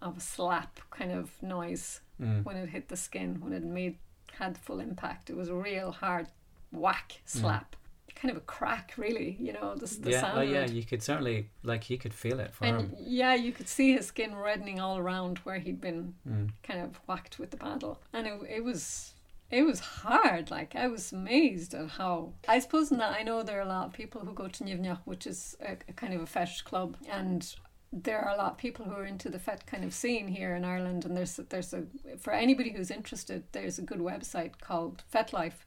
[0.04, 2.44] of a slap kind of noise mm.
[2.46, 3.98] when it hit the skin when it made
[4.34, 6.28] had full impact it was a real hard
[6.72, 7.76] whack slap
[8.16, 11.02] kind of a crack really you know the, the yeah, sound oh yeah, you could
[11.04, 12.96] certainly like he could feel it for and him.
[13.00, 16.50] yeah you could see his skin reddening all around where he'd been Mm.
[16.64, 19.14] kind of whacked with the paddle and it, it was
[19.52, 23.44] it was hard like i was amazed at how i suppose in that i know
[23.44, 26.14] there are a lot of people who go to Nivnyach, which is a, a kind
[26.14, 27.56] of a fetish club and
[27.96, 30.56] there are a lot of people who are into the fet kind of scene here
[30.56, 31.84] in ireland and there's there's a
[32.18, 35.66] for anybody who's interested there's a good website called fetlife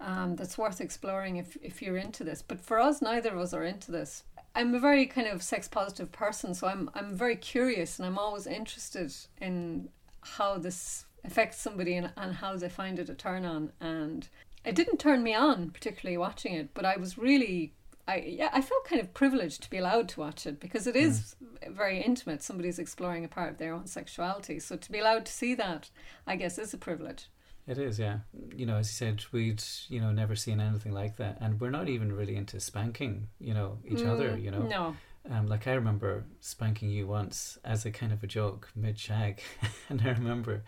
[0.00, 3.54] um, that's worth exploring if, if you're into this but for us neither of us
[3.54, 4.24] are into this
[4.54, 8.18] I'm a very kind of sex positive person, so I'm I'm very curious and I'm
[8.18, 9.88] always interested in
[10.20, 13.72] how this affects somebody and, and how they find it a turn on.
[13.80, 14.28] And
[14.64, 17.72] it didn't turn me on particularly watching it, but I was really
[18.06, 20.96] I yeah I felt kind of privileged to be allowed to watch it because it
[20.96, 21.36] is
[21.68, 22.42] very intimate.
[22.42, 25.90] Somebody's exploring a part of their own sexuality, so to be allowed to see that,
[26.26, 27.28] I guess, is a privilege.
[27.66, 28.18] It is, yeah.
[28.54, 31.70] You know, as you said, we'd you know never seen anything like that, and we're
[31.70, 34.30] not even really into spanking, you know, each other.
[34.30, 34.96] Mm, You know, no,
[35.30, 39.40] Um, like I remember spanking you once as a kind of a joke mid shag,
[39.88, 40.62] and I remember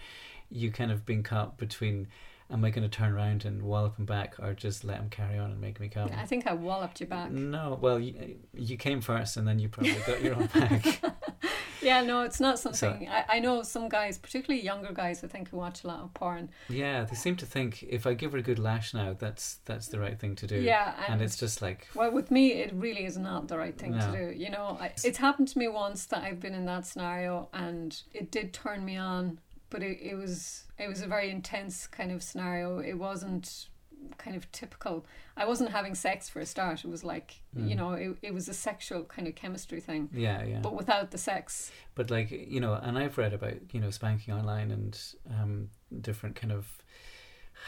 [0.49, 2.09] you kind of being caught between
[2.51, 5.39] am I going to turn around and wallop him back or just let him carry
[5.39, 6.11] on and make me come?
[6.17, 7.31] I think I walloped you back.
[7.31, 11.03] No, well, you, you came first and then you probably got your own back.
[11.83, 13.07] yeah, no, it's not something.
[13.07, 16.01] So, I, I know some guys, particularly younger guys, I think, who watch a lot
[16.01, 16.51] of porn.
[16.69, 19.89] Yeah, they seem to think if I give her a good lash now, that's that's
[19.89, 20.57] the right thing to do.
[20.57, 21.89] Yeah, and, and it's just like.
[21.95, 24.11] Well, with me, it really is not the right thing no.
[24.11, 24.39] to do.
[24.39, 28.01] You know, I, it's happened to me once that I've been in that scenario, and
[28.13, 29.39] it did turn me on
[29.71, 32.79] but it, it was it was a very intense kind of scenario.
[32.79, 33.69] It wasn't
[34.19, 35.05] kind of typical.
[35.37, 36.85] I wasn't having sex for a start.
[36.85, 37.69] It was like mm.
[37.69, 40.09] you know, it, it was a sexual kind of chemistry thing.
[40.13, 40.61] Yeah, yeah.
[40.61, 41.71] But without the sex.
[41.95, 44.99] But like you know, and I've read about you know spanking online and
[45.31, 46.67] um, different kind of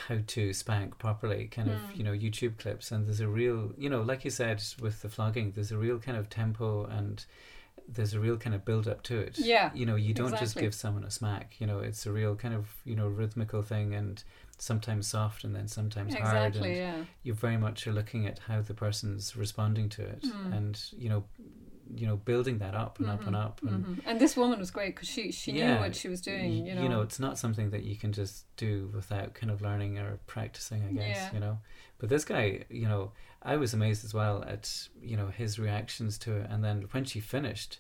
[0.07, 1.97] how to spank properly kind of mm.
[1.97, 5.09] you know youtube clips and there's a real you know like you said with the
[5.09, 7.25] flogging there's a real kind of tempo and
[7.87, 9.39] there's a real kind of build up to it.
[9.39, 9.71] Yeah.
[9.75, 10.47] You know, you don't exactly.
[10.47, 11.57] just give someone a smack.
[11.59, 14.23] You know, it's a real kind of, you know, rhythmical thing and
[14.59, 16.57] sometimes soft and then sometimes exactly, hard.
[16.57, 17.05] And yeah.
[17.23, 20.57] you very much are looking at how the person's responding to it mm.
[20.57, 21.25] and, you know,
[21.95, 23.15] you know, building that up and mm-hmm.
[23.15, 23.61] up and up.
[23.63, 24.09] And, mm-hmm.
[24.09, 26.75] and this woman was great because she, she yeah, knew what she was doing, you
[26.75, 26.83] know.
[26.83, 30.19] You know, it's not something that you can just do without kind of learning or
[30.27, 31.31] practicing, I guess, yeah.
[31.33, 31.59] you know.
[31.99, 33.13] But this guy, you know,
[33.43, 36.51] I was amazed as well at, you know, his reactions to it.
[36.51, 37.79] And then when she finished,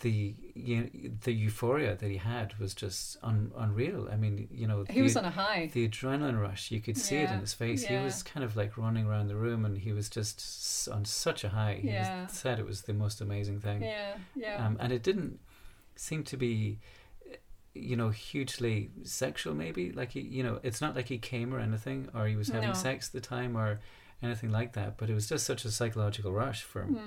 [0.00, 4.08] the you the euphoria that he had was just un, unreal.
[4.10, 5.70] I mean, you know, he the, was on a high.
[5.72, 7.30] The adrenaline rush, you could see yeah.
[7.30, 7.82] it in his face.
[7.82, 7.98] Yeah.
[7.98, 11.44] He was kind of like running around the room, and he was just on such
[11.44, 11.80] a high.
[11.82, 13.82] He was, said it was the most amazing thing.
[13.82, 14.64] Yeah, yeah.
[14.64, 15.40] Um, and it didn't
[15.96, 16.78] seem to be,
[17.74, 19.54] you know, hugely sexual.
[19.54, 22.48] Maybe like he, you know, it's not like he came or anything, or he was
[22.48, 22.74] having No.
[22.74, 23.80] sex at the time, or
[24.22, 24.96] anything like that.
[24.98, 26.98] But it was just such a psychological rush for him.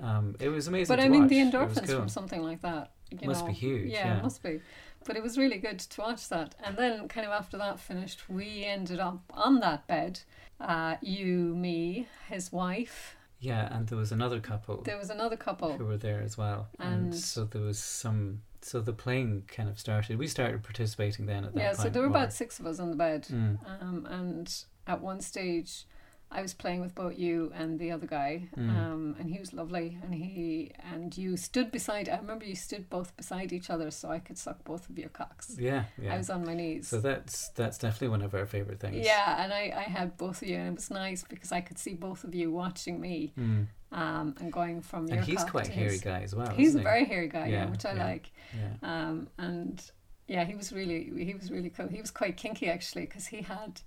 [0.00, 0.04] Mm.
[0.04, 0.94] Um, it was amazing.
[0.96, 1.30] But I mean, watch.
[1.30, 1.98] the endorphins cool.
[2.00, 2.92] from something like that.
[3.10, 4.18] You Must know, be huge, Yeah, yeah.
[4.18, 4.60] it must be.
[5.06, 6.54] But it was really good to watch that.
[6.62, 10.20] And then, kind of after that finished, we ended up on that bed.
[10.60, 13.16] Uh, you, me, his wife.
[13.40, 15.72] Yeah, and there was another couple There was another couple.
[15.78, 18.42] who were there as well, and, And- so there was some.
[18.60, 20.18] So the playing kind of started.
[20.18, 22.90] We started participating then at that Yeah, so there were about six of us on
[22.90, 23.28] the bed.
[23.30, 25.86] Mm, Um, and at one stage,
[26.30, 28.68] I was playing with both you and the other guy, Mm.
[28.76, 29.96] um, and he was lovely.
[30.02, 32.08] And he and you stood beside.
[32.08, 35.08] I remember you stood both beside each other, so I could suck both of your
[35.08, 35.56] cocks.
[35.58, 36.14] yeah, yeah.
[36.14, 36.88] I was on my knees.
[36.88, 39.04] so that's that's definitely one of our favorite things.
[39.06, 41.78] yeah, and I, I had both of you, and it was nice because I could
[41.78, 43.66] see both of you watching me Mm.
[43.92, 46.00] um, and going from your And he's cock quite to hairy his.
[46.02, 46.50] guy as well.
[46.50, 46.84] He's a he?
[46.84, 48.04] very hairy guy, yeah, Yeah, which I yeah.
[48.04, 48.30] like.
[48.54, 48.74] yeah.
[48.82, 49.82] Um, and
[50.26, 51.88] yeah, he was really he was really cool.
[51.88, 53.80] He was quite kinky actually because he had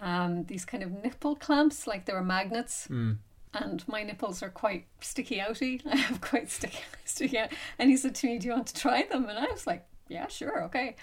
[0.00, 2.88] um, these kind of nipple clamps, like they were magnets.
[2.90, 3.18] Mm.
[3.54, 5.80] And my nipples are quite sticky outy.
[5.90, 7.50] I have quite sticky, sticky out.
[7.78, 9.86] And he said to me, "Do you want to try them?" And I was like,
[10.08, 10.96] "Yeah, sure, okay."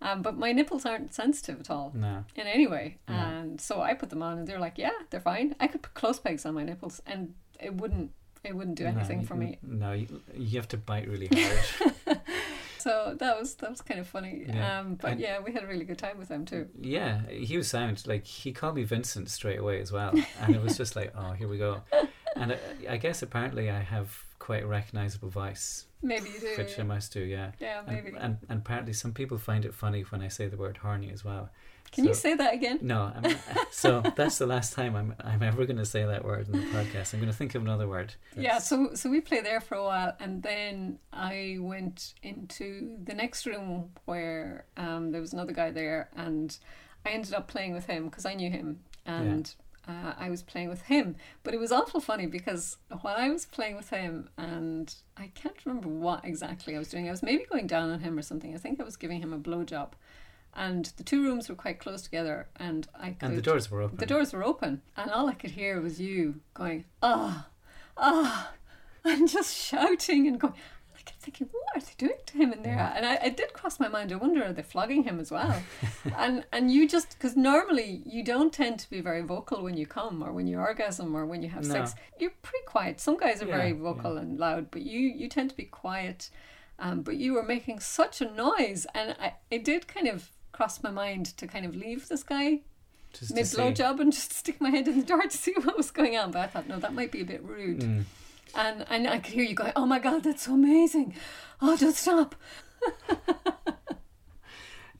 [0.00, 2.24] Um, but my nipples aren't sensitive at all No.
[2.36, 2.98] in any way.
[3.08, 3.14] No.
[3.16, 5.94] And so I put them on, and they're like, "Yeah, they're fine." I could put
[5.94, 8.12] clothes pegs on my nipples, and it wouldn't
[8.44, 9.58] it wouldn't do anything no, for me.
[9.62, 11.94] No, you, you have to bite really hard.
[12.88, 14.44] So that was that was kind of funny.
[14.48, 14.80] Yeah.
[14.80, 16.68] Um, but And- yeah, we had a really good time with them too.
[16.80, 18.06] yeah, he was sound.
[18.06, 21.32] Like he called me Vincent straight away as well, and it was just like, oh,
[21.32, 21.82] here we go.
[22.36, 26.54] And I, I guess apparently I have quite a recognizable voice, Maybe you do.
[26.56, 27.20] which I must do.
[27.20, 27.50] Yeah.
[27.60, 28.16] yeah, And, maybe.
[28.18, 31.24] and and apparently some people find it funny when I say the word horny as
[31.24, 31.50] well.
[31.92, 32.78] Can you say that again?
[32.82, 33.36] No, I'm,
[33.70, 36.66] so that's the last time I'm I'm ever going to say that word in the
[36.66, 37.14] podcast.
[37.14, 38.14] I'm going to think of another word.
[38.36, 43.14] Yeah, so so we played there for a while, and then I went into the
[43.14, 46.56] next room where um, there was another guy there, and
[47.04, 49.52] I ended up playing with him because I knew him, and
[49.88, 51.16] uh, I was playing with him.
[51.42, 55.56] But it was awful funny because while I was playing with him, and I can't
[55.64, 57.08] remember what exactly I was doing.
[57.08, 58.54] I was maybe going down on him or something.
[58.54, 59.92] I think I was giving him a blowjob,
[60.54, 63.82] and the two rooms were quite close together, and I could and the doors were
[63.82, 63.96] open.
[63.98, 67.46] the doors were open, and all I could hear was you going, ah,
[67.96, 68.52] ah,
[69.04, 70.54] and just shouting and going.
[70.96, 72.74] I kept thinking, what are they doing to him in there?
[72.74, 72.92] Yeah.
[72.96, 74.12] And I, it did cross my mind.
[74.12, 75.62] I wonder are they flogging him as well?
[76.18, 79.86] and and you just because normally you don't tend to be very vocal when you
[79.86, 81.72] come or when you orgasm or when you have No.
[81.74, 81.94] sex.
[82.18, 83.00] You're pretty quiet.
[83.00, 86.30] Some guys are very Yeah, vocal and loud, but you you tend to be quiet.
[86.80, 90.82] Um, but you were making such a noise, and I, it did kind of cross
[90.82, 92.58] my mind to kind of leave this guy
[93.12, 95.92] Just mid blowjob and just stick my head in the door to see what was
[95.92, 96.32] going on.
[96.32, 97.80] But I thought, no, that might be a bit rude.
[97.80, 98.04] Mm.
[98.56, 101.14] And and I could hear you going, oh my god, that's so amazing.
[101.62, 102.34] Oh, don't stop.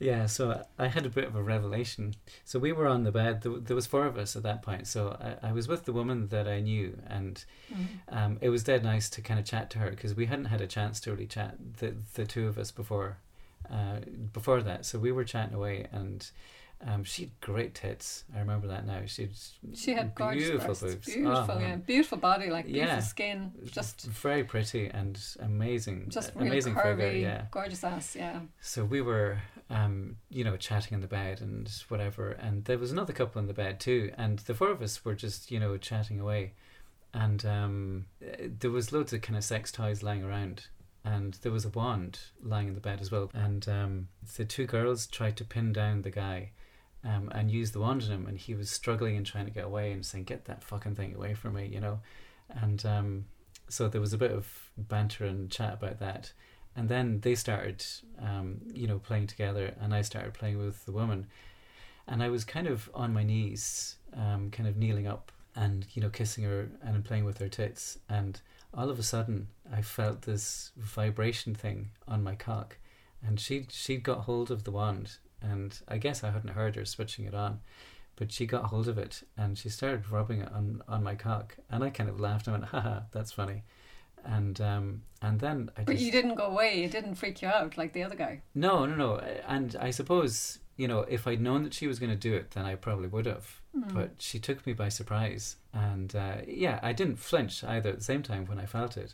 [0.01, 2.15] Yeah, so I had a bit of a revelation.
[2.45, 3.41] So we were on the bed.
[3.41, 4.87] There, there was four of us at that point.
[4.87, 7.85] So I, I was with the woman that I knew, and Mm.
[8.17, 10.61] um, it was dead nice to kind of chat to her because we hadn't had
[10.61, 13.17] a chance to really chat the the two of us before
[13.71, 13.99] uh,
[14.33, 14.85] before that.
[14.85, 16.29] So we were chatting away, and
[16.87, 18.23] um, she had great tits.
[18.35, 19.01] I remember that now.
[19.05, 19.29] She
[19.75, 21.05] She had beautiful boobs.
[21.05, 21.75] Beautiful, Oh, yeah.
[21.75, 22.99] Beautiful body, like beautiful Yeah.
[23.01, 23.51] skin.
[23.65, 26.09] Just very pretty and amazing.
[26.09, 27.19] just uh, real amazing curvy, figure.
[27.19, 27.45] Yeah.
[27.51, 28.39] gorgeous ass, yeah.
[28.61, 32.91] So we were, um, you know, chatting in the bed and whatever, and there was
[32.93, 35.75] another couple in the bed too, and the four of us were just, you know,
[35.77, 36.53] chatting away,
[37.13, 38.05] and um,
[38.61, 40.67] there was loads of kind of sex toys lying around,
[41.03, 44.07] and there was a wand lying in the bed as well, and um,
[44.37, 46.51] the two girls tried to pin down the guy.
[47.01, 49.63] Um, and use the wand on him, and he was struggling and trying to get
[49.63, 52.01] away and saying, "Get that fucking thing away from me," you know.
[52.49, 53.25] And um,
[53.69, 56.33] so there was a bit of banter and chat about that,
[56.75, 57.85] and then they started
[58.21, 59.73] um, you know playing together.
[59.79, 61.27] And i started playing with the woman.
[62.05, 66.01] And i was kind of on my knees um, kind of kneeling up and you
[66.01, 67.99] know kissing her and playing with her tits.
[68.09, 68.39] And
[68.73, 72.77] all of a sudden i felt this vibration thing on my cock
[73.25, 76.85] and she she'd got hold of the wand and i guess i hadn't heard her
[76.85, 77.59] switching it on
[78.15, 81.55] but she got hold of it and she started rubbing it on, on my cock
[81.69, 83.63] and i kind of laughed and went haha that's funny
[84.25, 86.83] and um, and then I But you didn't go away.
[86.83, 88.41] It didn't freak you out like the other guy.
[88.53, 89.15] no, no, no.
[89.47, 92.51] And I suppose, you know, if I'd known that she was going to do it,
[92.51, 93.58] then I probably would have.
[93.77, 93.93] Mm.
[93.93, 95.55] But she took me by surprise.
[95.73, 99.13] And uh, yeah, I didn't flinch either at the same time when I felt it.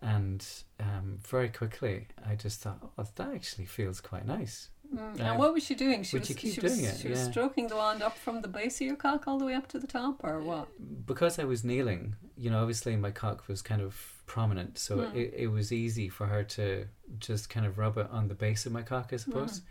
[0.00, 0.44] And
[0.80, 4.68] um, very quickly, I just thought, oh, that actually feels quite nice.
[4.92, 5.16] Mm.
[5.18, 5.30] Yeah.
[5.30, 6.02] And what was she doing?
[6.02, 6.98] She was, she was, it?
[7.00, 7.30] She was Yeah.
[7.30, 9.78] stroking the wand up from the base of your cock all the way up to
[9.78, 10.66] the top, or what?
[11.06, 13.94] Because I was kneeling, you know, obviously my cock was kind of
[14.26, 14.76] prominent.
[14.78, 15.14] So Mm.
[15.14, 16.86] it, it was easy for her to
[17.20, 19.62] just kind of rub it on the base of my cock, I suppose.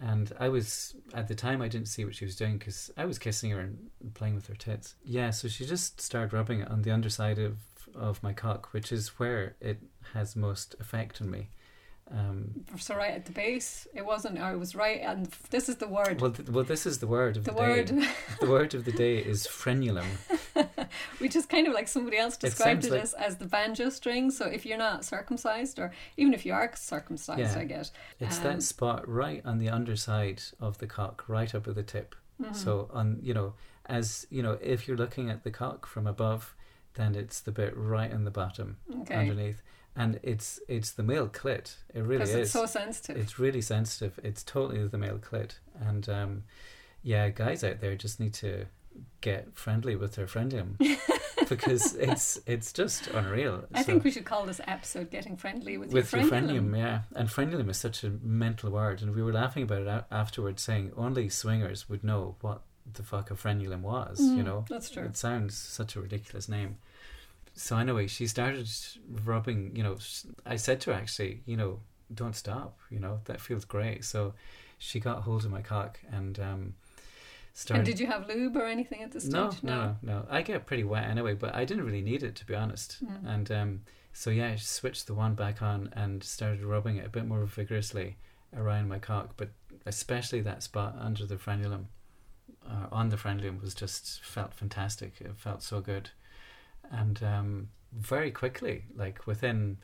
[0.00, 3.06] And I was, at the time, I didn't see what she was doing because I
[3.06, 4.94] was kissing her and playing with her tits.
[5.04, 7.56] Yeah, so she just started rubbing it on the underside of,
[7.94, 9.78] of my cock, which is where it
[10.12, 11.48] has most effect on me.
[12.10, 14.38] Um, So right at the base, it wasn't.
[14.38, 16.20] It was right, and this is the word.
[16.20, 18.08] well, th- well, this is the word of the the, word, day.
[18.40, 20.06] The word of the day is frenulum.
[21.18, 23.88] which is kind of like somebody else described sounds it, like- as, as the banjo
[23.90, 24.30] string.
[24.30, 27.58] So if you're not circumcised, or even if you are circumcised, Yeah.
[27.58, 31.66] I guess It's Um, that spot right on the underside of the cock, right up
[31.68, 32.14] at the tip.
[32.42, 32.54] Mhm.
[32.54, 33.54] So on, you know,
[33.86, 36.54] as you know, if you're looking at the cock from above,
[36.94, 39.62] then it's the bit right on the bottom okay, underneath,
[39.94, 41.76] and it's it's the male clit.
[41.94, 42.36] It really because is.
[42.36, 43.16] it's so sensitive.
[43.16, 44.18] It's really sensitive.
[44.22, 46.44] It's totally the male clit, and um,
[47.02, 48.66] yeah, guys out there just need to
[49.20, 50.78] get friendly with their frenulum
[51.48, 53.64] because it's it's just unreal.
[53.74, 56.48] I So- think we should call this episode "Getting Friendly with, with Your your Friend."
[56.50, 57.02] frenulum, yeah.
[57.14, 60.62] And frenulum is such a mental word, and we were laughing about it a- afterwards,
[60.62, 64.20] saying only swingers would know what the fuck a frenulum was.
[64.20, 65.04] you Mm, know, that's true.
[65.04, 66.78] It sounds such a ridiculous name.
[67.54, 68.68] So anyway, she started
[69.24, 69.74] rubbing.
[69.74, 69.96] You know,
[70.44, 71.80] I said to her actually, you know,
[72.14, 72.78] don't stop.
[72.90, 74.04] You know, that feels great.
[74.04, 74.34] So
[74.78, 76.74] she got hold of my cock and um,
[77.56, 77.80] started.
[77.80, 79.32] And did you have lube or anything at this stage?
[79.32, 80.26] No, no, no, no.
[80.28, 83.04] I get pretty wet anyway, but I didn't really need it to be honest.
[83.04, 83.34] Mm.
[83.34, 83.80] And um,
[84.12, 87.44] so yeah, I switched the wand back on and started rubbing it a bit more
[87.46, 88.16] vigorously
[88.54, 89.48] around my cock, but
[89.86, 91.86] especially that spot under the frenulum,
[92.68, 95.14] uh, on the frenulum, was just felt fantastic.
[95.20, 96.10] It felt so good,
[96.90, 99.78] and um, very quickly, like within.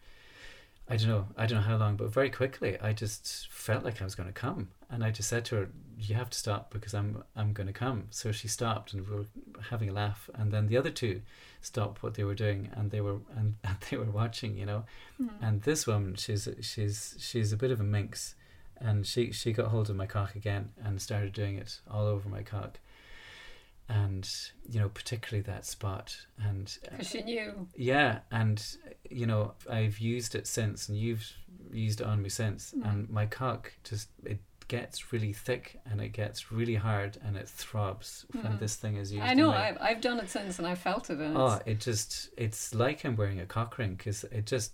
[0.92, 1.26] I don't know.
[1.38, 4.28] I don't know how long, but very quickly, I just felt like I was going
[4.28, 7.54] to come, and I just said to her, "You have to stop because I'm I'm
[7.54, 9.24] going to come." So she stopped, and we were
[9.70, 11.22] having a laugh, and then the other two
[11.62, 14.84] stopped what they were doing, and they were and, and they were watching, you know.
[15.18, 15.30] Mm.
[15.40, 18.34] And this woman, she's she's she's a bit of a minx,
[18.76, 22.28] and she she got hold of my cock again and started doing it all over
[22.28, 22.80] my cock,
[23.92, 24.28] and
[24.68, 27.68] you know particularly that spot, and Because she knew.
[27.76, 28.64] yeah, and
[29.10, 31.26] you know I've used it since, and you've
[31.72, 32.88] used it on me since, Mm.
[32.90, 37.46] and my cock just it gets really thick and it gets really hard and it
[37.48, 38.58] throbs when Mm.
[38.58, 39.24] this thing is used.
[39.24, 39.48] I know.
[39.48, 41.18] my- I've, I've done it since, and I felt it.
[41.18, 44.72] And Oh, it just, it's like I'm wearing a cock ring because it just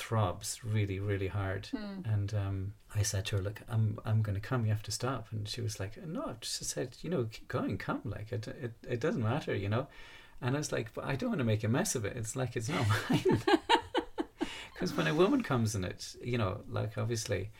[0.00, 1.68] throbs really, really hard.
[1.72, 2.12] Mm.
[2.12, 4.90] And um, I said to her, look, I'm, I'm going to come, you have to
[4.90, 5.28] stop.
[5.30, 8.00] And she was like, no, I just said, you know, keep going, come.
[8.04, 9.86] Like, it, it, it doesn't matter, you know.
[10.40, 12.16] And I was like, but I don't want to make a mess of it.
[12.16, 13.42] It's like, it's not mine.
[14.72, 17.50] Because when a woman comes in it, you know, like, obviously,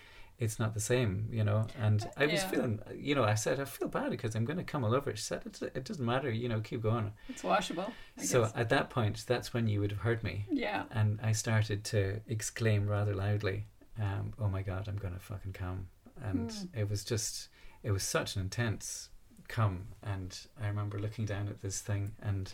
[0.40, 1.66] it's not the same, you know.
[1.78, 2.48] And I was Yeah.
[2.48, 5.14] feeling, you know, I said, I feel bad because I'm going to come all over.
[5.14, 7.12] She said, it, it doesn't matter, you know, keep going.
[7.28, 7.92] it's washable.
[8.18, 8.52] I So guess.
[8.56, 10.84] at that point, that's when you would have heard me, yeah.
[10.90, 13.66] and I started to exclaim rather loudly,
[14.00, 15.88] um, "Oh my god, I'm gonna fucking come!"
[16.22, 16.68] and Mm.
[16.80, 17.48] it was just
[17.82, 19.08] it was such an intense
[19.48, 19.88] come.
[20.02, 22.52] and I remember looking down at this thing and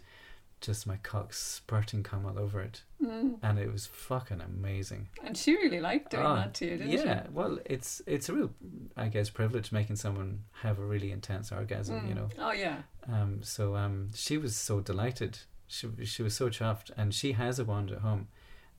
[0.60, 3.38] just my cock spurting cum all over it, Mm.
[3.42, 5.08] and it was fucking amazing.
[5.22, 6.96] And she really liked doing Oh, that to you, didn't she?
[7.04, 8.50] yeah, well, it's it's a real,
[8.96, 12.06] I guess, privilege making someone have a really intense orgasm.
[12.08, 12.16] You Mm.
[12.16, 12.82] know, Oh yeah.
[13.06, 15.38] um, so um, she was so delighted.
[15.68, 18.28] She she was so chuffed, and she has a wand at home,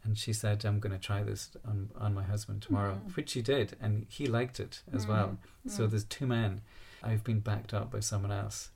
[0.04, 3.16] and she said, "I'm going to try this on on my husband tomorrow," Mhm.
[3.16, 5.38] which she did, and he liked it as well.
[5.66, 5.72] Mm.
[5.72, 5.90] So Mm.
[5.92, 6.62] there's two men.
[7.04, 8.72] I've been backed up by someone else.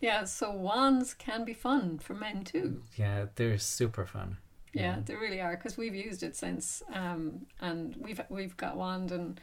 [0.00, 2.82] Yeah, so wands can be fun for men too.
[2.96, 4.36] Yeah, they're super fun.
[4.72, 9.10] Yeah, they really are because we've used it since, um, and we've we've got wand,
[9.10, 9.40] and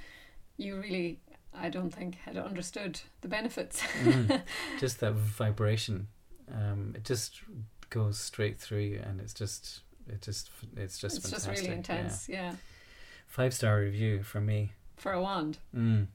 [0.57, 1.19] you really,
[1.55, 3.81] I don't think, had understood the benefits.
[4.03, 4.43] Mm.
[4.79, 6.07] just that vibration,
[6.53, 7.41] um, it just
[7.89, 11.53] goes straight through you, and it's just it just it's just it's fantastic.
[11.55, 12.53] just really intense, yeah.
[13.25, 14.73] Five star review from me.
[14.97, 15.57] for a wand.
[15.75, 16.07] Mm.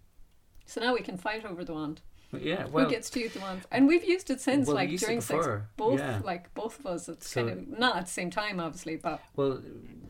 [0.66, 2.03] So now we can fight over the wand.
[2.32, 3.62] Yeah, well, Who gets to use the wand?
[3.70, 5.46] And we've used it since, well, we like during sex.
[5.76, 6.20] Both, yeah.
[6.24, 7.08] like both of us.
[7.08, 9.62] It's So- kind of not at the same time, obviously, but Well,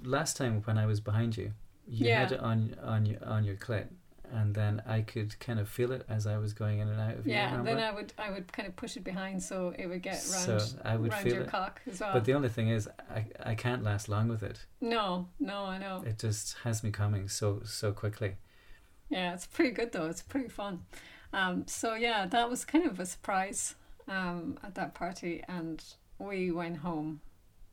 [0.03, 1.53] last time when I was behind you,
[1.87, 2.21] you Yeah.
[2.21, 3.87] had it on on your on your clit,
[4.33, 7.15] and then I could kind of feel it as I was going in and out
[7.19, 7.33] of you.
[7.35, 7.63] yeah.
[7.63, 10.57] Then I would I would kind of push it behind so it would get so
[10.59, 11.49] round I would round feel your it.
[11.51, 12.13] cock as well.
[12.13, 14.67] But the only thing is, I I can't last long with it.
[14.81, 16.03] no, no, I know.
[16.05, 18.37] It just has me coming so so quickly.
[19.09, 20.07] Yeah, it's pretty good though.
[20.11, 20.85] It's pretty fun.
[21.33, 23.75] Um, so yeah, that was kind of a surprise
[24.07, 25.83] um, at that party, and
[26.19, 27.21] we went home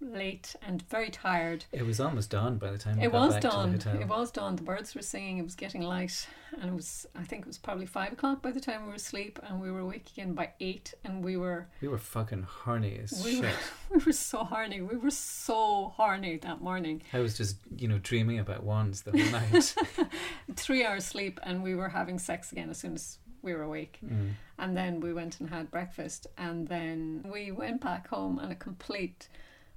[0.01, 1.64] late and very tired.
[1.72, 3.72] It was almost dawn by the time we It got was back dawn.
[3.72, 4.01] to the hotel.
[4.01, 4.56] It was dawn.
[4.58, 5.38] The birds were singing.
[5.38, 6.28] It was getting light,
[6.60, 7.06] and it was.
[7.16, 9.72] I think it was probably five o'clock by the time we were asleep, and we
[9.72, 13.47] were awake again by eight, and we were We were fucking horny as We were-
[13.47, 13.56] shit.
[13.89, 14.82] we were so horny.
[14.82, 17.01] We were so horny that morning.
[17.14, 19.76] I was just you know dreaming about wands the whole night.
[20.56, 23.99] Three hours sleep, and we were having sex again as soon as we were awake.
[24.05, 24.31] mm.
[24.57, 28.55] And then we went and had breakfast, and then we went back home on a
[28.55, 29.29] complete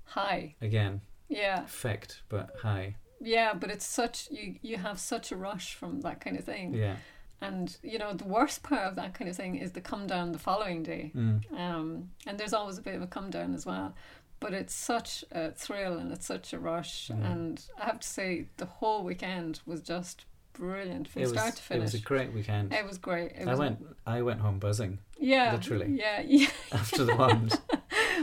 [0.04, 0.54] high.
[0.60, 2.96] Again, Yeah, effect but high.
[3.20, 6.74] yeah, but it's such you you have such a rush from that kind of thing.
[6.74, 6.96] Yeah.
[7.40, 10.32] And you know the worst part of that kind of thing is the come down
[10.32, 11.12] the following day.
[11.14, 11.40] Mm.
[11.56, 13.94] Um, and there's always a bit of a come down as well.
[14.40, 17.08] But it's such a thrill and it's such a rush.
[17.08, 17.32] Mm.
[17.32, 20.24] And I have to say, the whole weekend was just
[20.58, 22.72] brilliant from It was start to it was a great weekend.
[22.72, 23.32] It was great.
[23.32, 25.96] It I was, went I went home buzzing yeah, literally.
[25.98, 26.48] Yeah, yeah.
[26.72, 27.58] after the wand.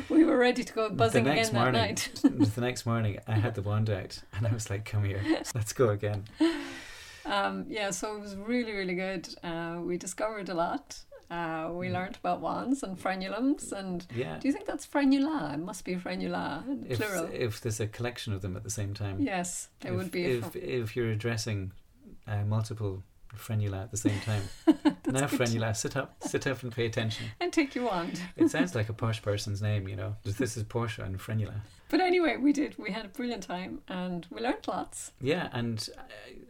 [0.09, 2.09] We were ready to go buzzing the next again that morning, night.
[2.55, 5.21] the next morning, I had the wand out, and I was like, "Come here,
[5.55, 6.25] let's go again."
[7.25, 9.27] Um, yeah, so it was really, really good.
[9.43, 10.99] Uh, we discovered a lot.
[11.31, 11.93] Uh, we Mm.
[11.93, 13.71] learned about wands and frenulums.
[13.71, 14.38] And Yeah.
[14.38, 15.53] do you think that's frenula?
[15.55, 17.29] It must be frenula, If plural.
[17.33, 20.25] if there's a collection of them at the same time, yes, there if, would be.
[20.25, 21.71] If if you're addressing
[22.28, 23.03] uh, multiple
[23.36, 24.43] frenula at the same time,
[25.07, 27.26] now frenula, sit up, sit up, and pay attention.
[27.41, 28.21] and take your wand.
[28.38, 30.15] It sounds like a posh person's name, you know.
[30.23, 31.55] This is Portia and frenula.
[31.89, 32.78] But anyway, we did.
[32.80, 35.11] We had a brilliant time and we learned lots.
[35.21, 36.01] Yeah, and uh,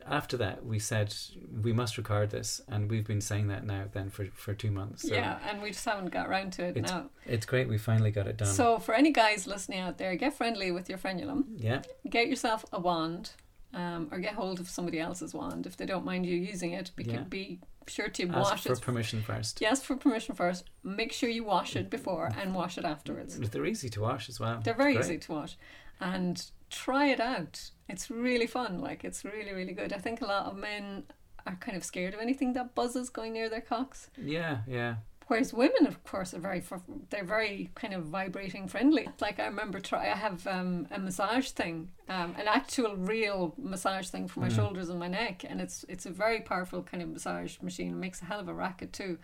[0.05, 1.13] after that, we said
[1.61, 5.07] we must record this, and we've been saying that now then for for two months.
[5.07, 7.09] So yeah, and we just haven't got around to it It's now.
[7.25, 7.67] it's great.
[7.67, 8.47] We finally got it done.
[8.47, 11.43] So, for any guys listening out there, get friendly with your frenulum.
[11.57, 13.31] yeah, Get yourself a wand
[13.75, 16.91] um, or get hold of somebody else's wand if they don't mind you using it.
[16.95, 17.21] Be, Yeah.
[17.21, 18.79] be sure to ask wash for it.
[18.79, 19.61] For permission first.
[19.61, 20.69] Yes, for permission first.
[20.83, 23.37] Make sure you wash it before and wash it afterwards.
[23.37, 24.61] They're easy to wash as well.
[24.63, 25.05] They're very Great.
[25.05, 25.57] easy to wash.
[25.99, 27.69] And try it out.
[27.87, 28.79] It's really fun.
[28.79, 29.93] Like, it's really, really good.
[29.93, 31.03] I think a lot of men
[31.45, 34.09] are kind of scared of anything that buzzes going near their cocks.
[34.17, 34.95] Yeah, yeah.
[35.27, 36.61] Whereas women, of course, are very
[37.09, 39.07] they're very kind of vibrating friendly.
[39.19, 44.09] Like I remember, try I have um, a massage thing, um, an actual real massage
[44.09, 44.55] thing for my Mm.
[44.55, 47.89] shoulders and my neck, and it's it's a very powerful kind of massage machine.
[47.93, 49.17] It makes a hell of a racket too.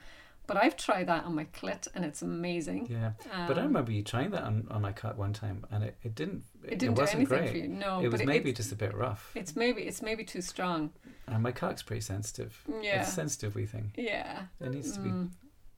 [0.48, 2.88] But I've tried that on my clit, and it's amazing.
[2.90, 3.12] Yeah,
[3.48, 5.96] but I Um, remember you trying that on, on my cut one time, and it,
[6.04, 6.44] it didn't.
[6.64, 7.52] it didn't do wasn't anything great.
[7.52, 7.68] for you.
[7.68, 10.90] No, it was it, maybe just a bit rough, it's maybe it's maybe too strong.
[11.28, 12.60] and my cock's pretty sensitive.
[12.82, 13.92] Yeah, It's sensitive wee thing.
[13.96, 14.48] yeah.
[14.60, 15.30] It needs to be Mm.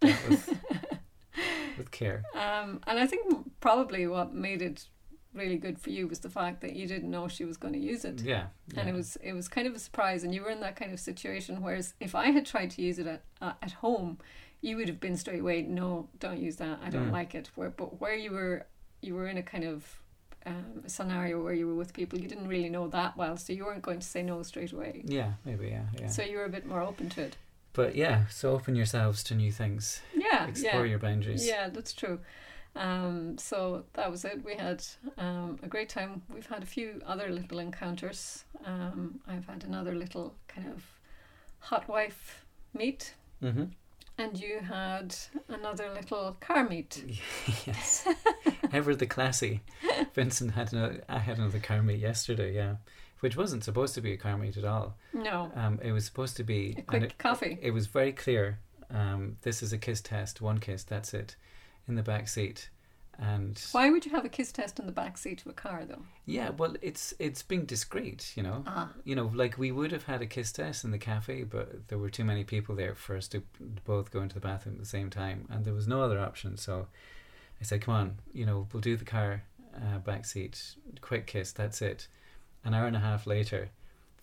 [0.04, 0.60] Dealt with
[1.78, 2.24] with care.
[2.36, 4.86] Um, and I think probably what made it
[5.34, 7.80] really good for you was the fact that you didn't know she was going to
[7.80, 8.22] use it.
[8.22, 8.46] Yeah,
[8.78, 10.94] and it was it was kind of a surprise and you were in that kind
[10.94, 14.20] of situation whereas if i had tried to use it at, uh, at home
[14.62, 17.12] you would have been straight away no don't use that i don't Mm.
[17.12, 18.68] like it where but where you were
[19.02, 20.00] you were in a kind of
[20.46, 23.66] um, scenario where you were with people you didn't really know that well so you
[23.66, 25.70] weren't going to say no straight away Yeah, maybe.
[25.70, 26.08] Yeah, yeah.
[26.08, 27.38] so you were a bit more open to it
[27.74, 30.02] but yeah, so open yourselves to new things.
[30.16, 31.46] yeah Explore yeah your boundaries.
[31.46, 32.20] yeah that's true
[32.76, 34.84] um, so that was it we had
[35.18, 39.94] um, a great time we've had a few other little encounters um, i've had another
[39.94, 40.84] little kind of
[41.60, 43.66] hot wife meet, hmm
[44.20, 45.16] and you had
[45.50, 47.04] another little car meet.
[47.66, 48.08] yes.
[48.72, 49.62] Ever the classy.
[50.14, 52.76] Vincent had another, I had another car meet yesterday, yeah.
[53.24, 54.98] Which wasn't supposed to be a car meet at all.
[55.14, 57.58] No, Um, it was supposed to be a quick it, coffee.
[57.62, 58.60] it was very clear.
[58.92, 61.38] Um, this is a kiss test, one kiss, that's it,
[61.88, 62.70] in the back seat.
[63.18, 65.86] And Why would you have a kiss test in the back seat of a car,
[65.86, 66.04] though?
[66.26, 68.64] yeah, well, it's it's being discreet, you know.
[68.68, 71.88] Ah, You know, like we would have had a kiss test in the cafe, but
[71.88, 73.42] there were too many people there for us to
[73.86, 76.58] both go into the bathroom at the same time, and there was no other option.
[76.58, 76.88] So
[77.62, 79.44] I said, "Come on, you know, we'll do the car
[79.78, 82.08] uh, back seat, quick kiss, that's it."
[82.66, 83.70] An hour and a half later,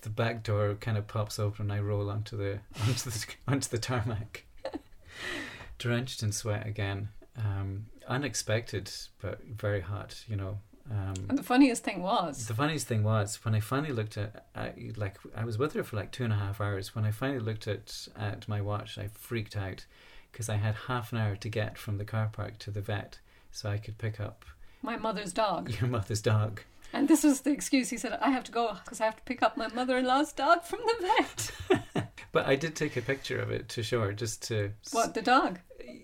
[0.03, 3.69] the back door kind of pops open, and I roll onto the onto the onto
[3.69, 4.45] the tarmac,
[5.79, 7.09] drenched in sweat again.
[7.37, 10.25] Um, unexpected, but very hot.
[10.29, 10.59] You know.
[10.91, 14.47] Um, and the funniest thing was, the funniest thing was when I finally looked at,
[14.57, 16.97] I, like I was with her for like two and a half hours.
[16.97, 19.85] When I finally looked at at my watch, I freaked out
[20.33, 23.21] because I had half an hour to get from the car park to the vet,
[23.53, 24.45] so I could pick up
[24.83, 25.71] my mother's dog.
[25.81, 26.63] your mother's dog.
[26.93, 27.89] And this was the excuse.
[27.91, 30.05] He said, I have to go because I have to pick up my mother in
[30.07, 32.07] law's dog from the vet.
[32.33, 35.23] But I did take a picture of it to show her, just to What, the
[35.23, 35.59] dog?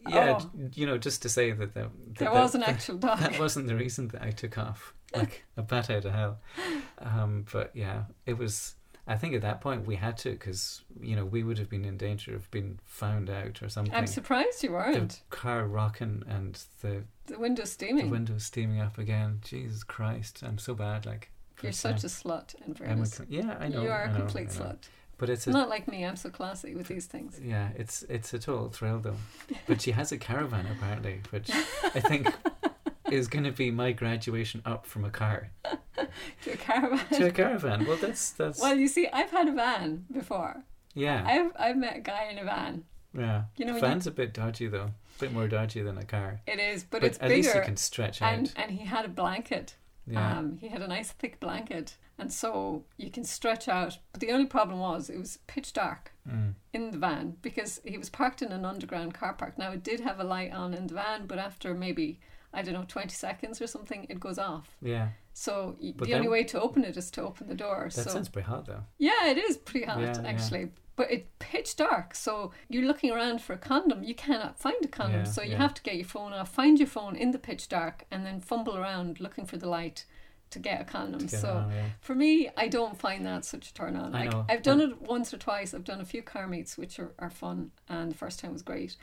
[0.09, 0.51] yeah, Oh.
[0.75, 3.21] you know, just to say that, the, that There that- was an actual dog.
[3.21, 6.39] That wasn't the reason that I took off, like a bat out of hell.
[6.99, 8.75] Um, but yeah, it was.
[9.09, 11.85] I think at that point we had to, because you know we would have been
[11.85, 13.95] in danger of being found out or something.
[13.95, 15.23] I'm surprised you the weren't.
[15.31, 18.11] car rocking and the The window's the steaming.
[18.11, 19.41] windows steaming up again.
[19.45, 21.07] Jesus Christ, I'm so bad.
[21.07, 21.31] Like
[21.63, 23.83] You're such a slut, in I'm a, yeah, I know.
[23.83, 24.79] you are a know, complete slut.
[25.19, 27.41] But it's a Not like me, I'm so classy with these things.
[27.43, 29.17] yeah, it's it's a total thrill though.
[29.67, 31.49] But she has a caravan apparently, which
[31.95, 32.27] I think
[33.11, 35.51] is going to be my graduation up from a car
[36.45, 37.07] To a caravan.
[37.19, 37.87] to a caravan.
[37.87, 40.63] Well, that's that's Well, you see, I've had a van before.
[40.95, 42.85] yeah, I've I've met a guy in a van.
[43.17, 43.45] yeah.
[43.57, 46.05] You know, when you- van's a bit dodgy though, a bit more dodgy than a
[46.05, 46.41] car.
[46.47, 47.37] It is, but, But, it's at bigger.
[47.37, 48.33] least you can stretch out.
[48.33, 49.77] and and he had a blanket.
[50.07, 53.99] yeah, Um, he had a nice thick blanket, and so you can stretch out.
[54.13, 57.99] But the only problem was it was pitch dark mm, in the van because he
[57.99, 59.59] was parked in an underground car park.
[59.59, 62.21] Now it did have a light on in the van, but after maybe
[62.53, 64.77] I don't know twenty seconds or something, it goes off.
[64.83, 65.09] yeah.
[65.33, 67.91] So y- the only way to open it is to open the door.
[67.95, 68.85] That so sounds pretty hot though.
[68.99, 70.29] yeah, it is pretty hot Yeah, yeah.
[70.29, 70.71] actually.
[70.97, 74.03] But it's pitch dark, so you're looking around for a condom.
[74.03, 75.59] You cannot find a condom, Yeah, so you yeah.
[75.59, 78.41] have to get your phone off, find your phone in the pitch dark, and then
[78.41, 80.07] fumble around looking for the light
[80.49, 81.21] to get a condom.
[81.27, 81.85] Get so on, yeah.
[82.01, 84.15] for me, I don't find that such a turn on.
[84.15, 84.47] I Like know.
[84.49, 85.75] I've done it once or twice.
[85.75, 88.63] I've done a few car meets, which are, are fun, and the first time was
[88.63, 88.97] great.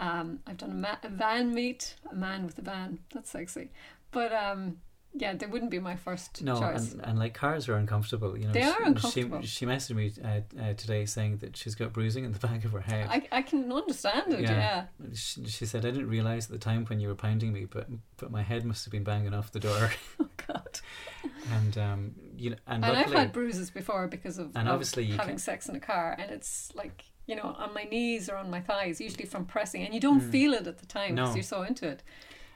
[0.00, 2.98] Um, I've done a, ma- a van meet, a man with a van.
[3.14, 3.70] That's sexy,
[4.10, 4.78] but um,
[5.12, 6.92] yeah, they wouldn't be my first No, choice.
[6.92, 8.38] and, and like cars are uncomfortable.
[8.38, 9.40] You know, They she, are uncomfortable.
[9.42, 12.64] She, she messaged me uh, uh, today saying that she's got bruising in the back
[12.64, 13.08] of her head.
[13.10, 14.40] I, I can understand it.
[14.40, 14.50] Yeah.
[14.50, 14.84] yeah.
[15.14, 17.88] She, she said, "I didn't realize at the time when you were pounding me, but
[18.16, 19.90] but my head must have been banging off the door."
[20.20, 20.80] Oh God.
[21.52, 25.12] and um, you know, and, And I've had bruises before because of, And obviously you
[25.16, 28.36] having can- sex in a car, and it's like you know on my knees or
[28.36, 30.30] on my thighs, usually from pressing, and you don't Mm.
[30.30, 31.34] feel it at the time because No.
[31.36, 32.02] you're so into it.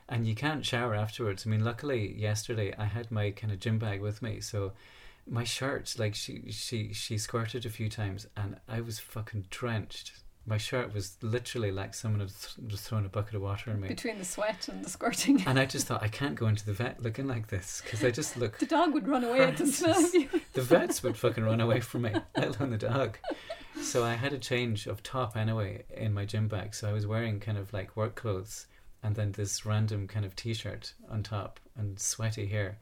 [0.09, 1.47] and you can't shower afterwards.
[1.47, 4.73] I mean, luckily yesterday I had my kind of gym bag with me, so
[5.27, 10.13] my shirt, like she she she squirted a few times, and I was fucking drenched.
[10.47, 13.81] My shirt was literally like someone had th- just thrown a bucket of water on
[13.81, 13.89] me.
[13.89, 16.75] Between the sweat and the squirting, And I just thought I can't go into the
[16.75, 18.59] vet looking like this because I just look.
[18.61, 20.29] the dog would run away at the smell of you.
[20.53, 23.19] The vets would fucking run away from me, let alone the dog.
[23.81, 26.75] So I had a change of top anyway in my gym bag.
[26.75, 28.67] So I was wearing kind of like work clothes
[29.03, 32.79] and then this random kind of t-shirt on top and sweaty hair.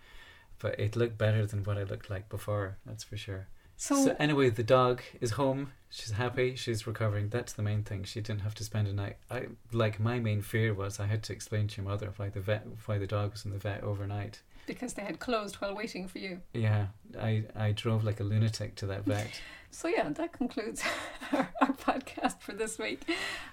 [0.59, 3.49] But it looked better than what I looked like before, that's for sure.
[3.83, 5.73] So, So, anyway, the dog is home.
[5.91, 6.55] She's happy.
[6.55, 7.31] She's recovering.
[7.31, 8.05] That's the main thing.
[8.05, 9.17] She didn't have to spend a night.
[9.29, 12.41] I like my main fear was I had to explain to your mother why the
[12.41, 14.41] vet, why the dog was in the vet overnight.
[14.67, 16.41] because they had closed while waiting for you.
[16.55, 16.87] Yeah,
[17.21, 19.41] I I drove like a lunatic to that vet.
[19.75, 20.83] So yeah, that concludes
[21.33, 23.01] our, our podcast for this week.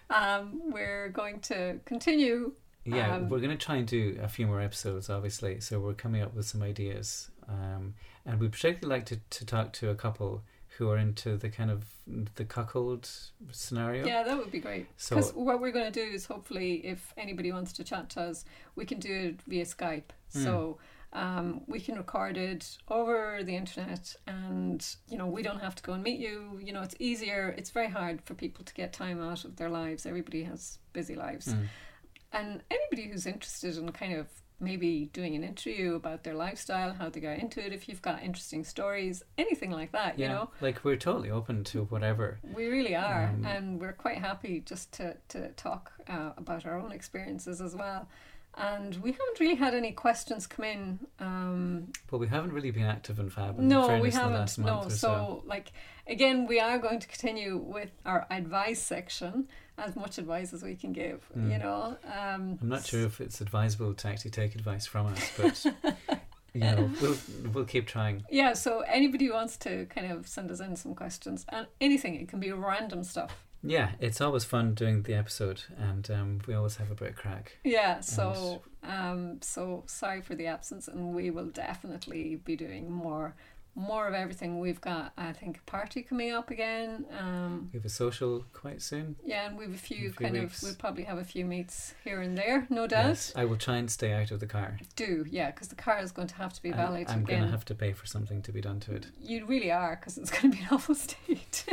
[0.09, 2.51] Um, we're going to continue.
[2.83, 5.61] Yeah, Um, we're going to try and do a few more episodes, obviously.
[5.61, 7.93] So we're coming up with some ideas, um,
[8.25, 10.43] and we particularly like to, to talk to a couple
[10.77, 11.83] who are into the kind of
[12.35, 13.09] the cuckold
[13.51, 14.05] scenario.
[14.05, 14.87] Yeah, that would be great.
[14.97, 18.21] So- Because what we're going to do is hopefully, if anybody wants to chat to
[18.21, 18.45] us,
[18.75, 20.11] we can do it via Skype.
[20.33, 20.43] Hmm.
[20.43, 20.77] So
[21.11, 25.83] um, we can record it over the internet, and you know we don't have to
[25.83, 26.59] go and meet you.
[26.63, 27.53] You know, it's easier.
[27.57, 30.05] It's very hard for people to get time out of their lives.
[30.05, 31.67] Everybody has busy lives, Mm.
[32.31, 34.27] and anybody who's interested in kind of
[34.59, 38.23] maybe doing an interview about their lifestyle, how they got into it, if you've got
[38.23, 40.49] interesting stories, anything like that, yeah, you know.
[40.61, 42.39] like we're totally open to whatever.
[42.53, 46.77] We really are, Um, and we're quite happy just to, to talk uh, about our
[46.79, 48.07] own experiences as well.
[48.57, 50.99] And we haven't really had any questions come in.
[51.19, 53.59] Um, But we haven't really been active in Fab.
[53.59, 54.83] In no, we fairness, in the haven't.
[54.83, 55.71] No, or so, like
[56.09, 59.47] again, we are going to continue with our advice section,
[59.77, 61.21] as much advice as we can give.
[61.37, 61.51] Mm.
[61.51, 65.31] You know, um, I'm not sure if it's advisable to actually take advice from us,
[65.37, 65.65] but
[66.53, 67.17] you know, we'll
[67.53, 68.23] we'll keep trying.
[68.29, 72.15] Yeah, so anybody who wants to kind of send us in some questions and anything,
[72.15, 73.45] it can be random stuff.
[73.61, 77.15] Yeah, it's always fun doing the episode, and um, we always have a bit of
[77.17, 77.57] crack.
[77.63, 83.35] Yeah, so um, so sorry for the absence, and we will definitely be doing more
[83.79, 84.59] more of everything.
[84.59, 87.05] We've got, I think, a party coming up again.
[87.17, 89.15] Um, We have a social quite soon.
[89.23, 90.61] yeah, and we've a few, a few kind weeks.
[90.61, 90.63] of.
[90.67, 93.07] We'll probably have a few meets here and there, no doubt.
[93.07, 94.77] Yes, I will try and stay out of the car.
[94.95, 97.41] Do yeah, because the car is going to have to be And validated I'm going
[97.43, 99.07] to have to pay for something to be done to it.
[99.21, 101.65] You really are, because it's going to be an awful state.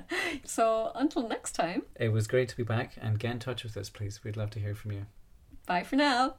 [0.44, 3.76] so until next time, It was great to be back, and get in touch with
[3.76, 4.24] us, please.
[4.24, 5.06] We'd love to hear from you.
[5.66, 6.36] bye for now.